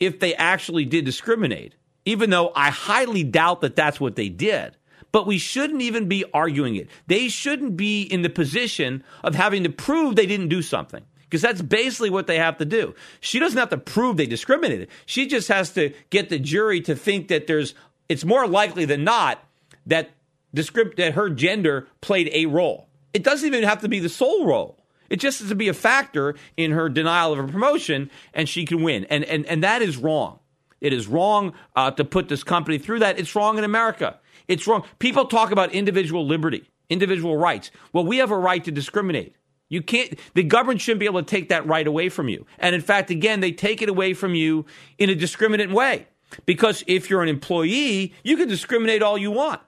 if 0.00 0.18
they 0.18 0.34
actually 0.34 0.84
did 0.84 1.04
discriminate, 1.04 1.74
even 2.04 2.30
though 2.30 2.52
I 2.54 2.70
highly 2.70 3.24
doubt 3.24 3.60
that 3.60 3.76
that's 3.76 4.00
what 4.00 4.16
they 4.16 4.28
did. 4.28 4.76
But 5.12 5.26
we 5.26 5.38
shouldn't 5.38 5.82
even 5.82 6.08
be 6.08 6.24
arguing 6.32 6.76
it. 6.76 6.88
They 7.06 7.28
shouldn't 7.28 7.76
be 7.76 8.02
in 8.02 8.22
the 8.22 8.30
position 8.30 9.04
of 9.22 9.34
having 9.34 9.64
to 9.64 9.70
prove 9.70 10.16
they 10.16 10.26
didn't 10.26 10.48
do 10.48 10.62
something 10.62 11.04
because 11.32 11.42
that's 11.42 11.62
basically 11.62 12.10
what 12.10 12.26
they 12.26 12.38
have 12.38 12.58
to 12.58 12.64
do. 12.64 12.94
She 13.20 13.38
doesn't 13.38 13.58
have 13.58 13.70
to 13.70 13.78
prove 13.78 14.16
they 14.16 14.26
discriminated. 14.26 14.88
She 15.06 15.26
just 15.26 15.48
has 15.48 15.70
to 15.70 15.92
get 16.10 16.30
the 16.30 16.38
jury 16.38 16.80
to 16.82 16.96
think 16.96 17.28
that 17.28 17.46
there's 17.46 17.74
it's 18.08 18.24
more 18.24 18.46
likely 18.46 18.84
than 18.84 19.04
not 19.04 19.42
that 19.86 20.10
descript 20.54 20.96
that 20.96 21.14
her 21.14 21.30
gender 21.30 21.88
played 22.00 22.30
a 22.32 22.46
role. 22.46 22.88
It 23.14 23.22
doesn't 23.22 23.46
even 23.46 23.64
have 23.64 23.80
to 23.82 23.88
be 23.88 23.98
the 23.98 24.08
sole 24.08 24.46
role. 24.46 24.78
It 25.08 25.20
just 25.20 25.40
has 25.40 25.48
to 25.50 25.54
be 25.54 25.68
a 25.68 25.74
factor 25.74 26.34
in 26.56 26.72
her 26.72 26.88
denial 26.88 27.34
of 27.34 27.38
a 27.38 27.46
promotion, 27.46 28.10
and 28.32 28.48
she 28.48 28.64
can 28.64 28.82
win. 28.82 29.04
And 29.10 29.24
and 29.24 29.44
and 29.46 29.62
that 29.62 29.82
is 29.82 29.96
wrong. 29.96 30.38
It 30.82 30.92
is 30.92 31.06
wrong 31.06 31.54
uh, 31.76 31.92
to 31.92 32.04
put 32.04 32.28
this 32.28 32.42
company 32.42 32.76
through 32.76 32.98
that. 32.98 33.18
It's 33.18 33.34
wrong 33.36 33.56
in 33.56 33.62
America. 33.64 34.18
It's 34.48 34.66
wrong. 34.66 34.84
People 34.98 35.26
talk 35.26 35.52
about 35.52 35.72
individual 35.72 36.26
liberty, 36.26 36.68
individual 36.90 37.36
rights. 37.36 37.70
Well, 37.92 38.04
we 38.04 38.18
have 38.18 38.32
a 38.32 38.36
right 38.36 38.62
to 38.64 38.72
discriminate. 38.72 39.36
You 39.68 39.80
can't, 39.80 40.18
the 40.34 40.42
government 40.42 40.80
shouldn't 40.80 40.98
be 40.98 41.06
able 41.06 41.22
to 41.22 41.26
take 41.26 41.48
that 41.50 41.66
right 41.66 41.86
away 41.86 42.08
from 42.08 42.28
you. 42.28 42.44
And 42.58 42.74
in 42.74 42.80
fact, 42.80 43.10
again, 43.10 43.38
they 43.38 43.52
take 43.52 43.80
it 43.80 43.88
away 43.88 44.12
from 44.12 44.34
you 44.34 44.66
in 44.98 45.08
a 45.08 45.14
discriminant 45.14 45.72
way. 45.72 46.08
Because 46.46 46.82
if 46.88 47.08
you're 47.08 47.22
an 47.22 47.28
employee, 47.28 48.12
you 48.24 48.36
can 48.36 48.48
discriminate 48.48 49.02
all 49.02 49.16
you 49.16 49.30
want. 49.30 49.60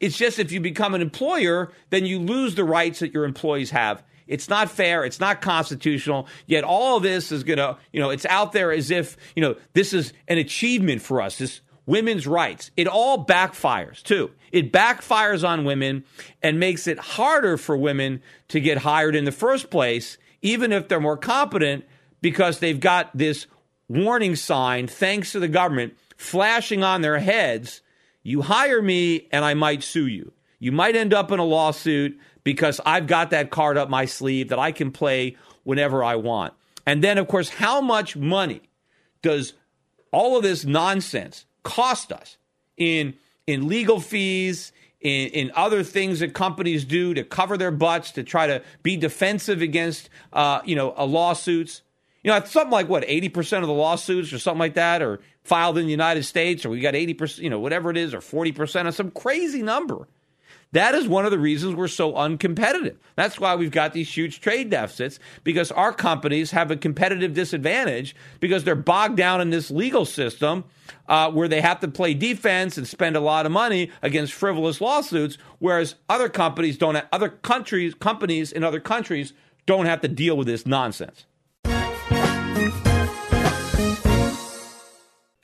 It's 0.00 0.16
just 0.16 0.38
if 0.38 0.50
you 0.50 0.60
become 0.60 0.94
an 0.94 1.02
employer, 1.02 1.72
then 1.90 2.06
you 2.06 2.20
lose 2.20 2.54
the 2.54 2.64
rights 2.64 3.00
that 3.00 3.12
your 3.12 3.24
employees 3.24 3.70
have. 3.70 4.02
It's 4.28 4.48
not 4.48 4.70
fair. 4.70 5.04
It's 5.04 5.18
not 5.18 5.40
constitutional. 5.40 6.28
Yet 6.46 6.62
all 6.62 6.98
of 6.98 7.02
this 7.02 7.32
is 7.32 7.42
going 7.42 7.58
to, 7.58 7.78
you 7.92 8.00
know, 8.00 8.10
it's 8.10 8.26
out 8.26 8.52
there 8.52 8.70
as 8.70 8.90
if, 8.90 9.16
you 9.34 9.42
know, 9.42 9.56
this 9.72 9.92
is 9.92 10.12
an 10.28 10.38
achievement 10.38 11.02
for 11.02 11.20
us. 11.20 11.38
This 11.38 11.60
women's 11.86 12.26
rights. 12.26 12.70
It 12.76 12.86
all 12.86 13.24
backfires 13.24 14.02
too. 14.02 14.30
It 14.52 14.72
backfires 14.72 15.46
on 15.48 15.64
women 15.64 16.04
and 16.42 16.60
makes 16.60 16.86
it 16.86 16.98
harder 16.98 17.56
for 17.56 17.76
women 17.76 18.22
to 18.48 18.60
get 18.60 18.78
hired 18.78 19.16
in 19.16 19.24
the 19.24 19.32
first 19.32 19.70
place, 19.70 20.18
even 20.42 20.70
if 20.70 20.86
they're 20.86 21.00
more 21.00 21.16
competent, 21.16 21.86
because 22.20 22.58
they've 22.58 22.78
got 22.78 23.16
this 23.16 23.46
warning 23.88 24.36
sign, 24.36 24.86
thanks 24.86 25.32
to 25.32 25.40
the 25.40 25.48
government, 25.48 25.96
flashing 26.18 26.84
on 26.84 27.00
their 27.00 27.18
heads. 27.18 27.80
You 28.22 28.42
hire 28.42 28.82
me 28.82 29.26
and 29.32 29.42
I 29.44 29.54
might 29.54 29.82
sue 29.82 30.06
you. 30.06 30.32
You 30.58 30.72
might 30.72 30.96
end 30.96 31.14
up 31.14 31.32
in 31.32 31.38
a 31.38 31.44
lawsuit 31.44 32.18
because 32.48 32.80
I've 32.86 33.06
got 33.06 33.28
that 33.28 33.50
card 33.50 33.76
up 33.76 33.90
my 33.90 34.06
sleeve 34.06 34.48
that 34.48 34.58
I 34.58 34.72
can 34.72 34.90
play 34.90 35.36
whenever 35.64 36.02
I 36.02 36.16
want. 36.16 36.54
And 36.86 37.04
then, 37.04 37.18
of 37.18 37.28
course, 37.28 37.50
how 37.50 37.82
much 37.82 38.16
money 38.16 38.62
does 39.20 39.52
all 40.12 40.38
of 40.38 40.42
this 40.42 40.64
nonsense 40.64 41.44
cost 41.62 42.10
us 42.10 42.38
in 42.78 43.16
in 43.46 43.68
legal 43.68 44.00
fees, 44.00 44.72
in, 45.02 45.28
in 45.28 45.52
other 45.56 45.82
things 45.82 46.20
that 46.20 46.32
companies 46.32 46.86
do 46.86 47.12
to 47.12 47.22
cover 47.22 47.58
their 47.58 47.70
butts 47.70 48.12
to 48.12 48.22
try 48.22 48.46
to 48.46 48.62
be 48.82 48.96
defensive 48.96 49.60
against 49.60 50.08
uh, 50.32 50.62
you 50.64 50.74
know 50.74 50.94
lawsuits. 51.04 51.82
You 52.24 52.30
know, 52.30 52.42
something 52.46 52.72
like 52.72 52.88
what, 52.88 53.04
80% 53.04 53.58
of 53.58 53.66
the 53.66 53.74
lawsuits 53.74 54.32
or 54.32 54.38
something 54.38 54.58
like 54.58 54.74
that 54.74 55.02
are 55.02 55.20
filed 55.44 55.76
in 55.76 55.84
the 55.84 55.90
United 55.90 56.22
States, 56.24 56.64
or 56.64 56.70
we 56.70 56.80
got 56.80 56.94
80%, 56.94 57.40
you 57.40 57.50
know, 57.50 57.60
whatever 57.60 57.90
it 57.90 57.98
is, 57.98 58.14
or 58.14 58.20
40% 58.20 58.88
of 58.88 58.94
some 58.94 59.10
crazy 59.10 59.62
number. 59.62 60.08
That 60.72 60.94
is 60.94 61.08
one 61.08 61.24
of 61.24 61.30
the 61.30 61.38
reasons 61.38 61.74
we're 61.74 61.88
so 61.88 62.12
uncompetitive. 62.12 62.96
That's 63.16 63.40
why 63.40 63.54
we've 63.54 63.70
got 63.70 63.94
these 63.94 64.14
huge 64.14 64.40
trade 64.40 64.68
deficits 64.68 65.18
because 65.42 65.72
our 65.72 65.94
companies 65.94 66.50
have 66.50 66.70
a 66.70 66.76
competitive 66.76 67.32
disadvantage 67.32 68.14
because 68.38 68.64
they're 68.64 68.74
bogged 68.74 69.16
down 69.16 69.40
in 69.40 69.48
this 69.48 69.70
legal 69.70 70.04
system 70.04 70.64
uh, 71.08 71.30
where 71.30 71.48
they 71.48 71.62
have 71.62 71.80
to 71.80 71.88
play 71.88 72.12
defense 72.12 72.76
and 72.76 72.86
spend 72.86 73.16
a 73.16 73.20
lot 73.20 73.46
of 73.46 73.52
money 73.52 73.90
against 74.02 74.34
frivolous 74.34 74.80
lawsuits, 74.80 75.38
whereas 75.58 75.94
other 76.08 76.28
companies 76.28 76.76
don't. 76.76 76.96
Have, 76.96 77.08
other 77.12 77.30
countries, 77.30 77.94
companies 77.94 78.52
in 78.52 78.62
other 78.62 78.80
countries 78.80 79.32
don't 79.64 79.86
have 79.86 80.02
to 80.02 80.08
deal 80.08 80.36
with 80.36 80.46
this 80.46 80.66
nonsense. 80.66 81.24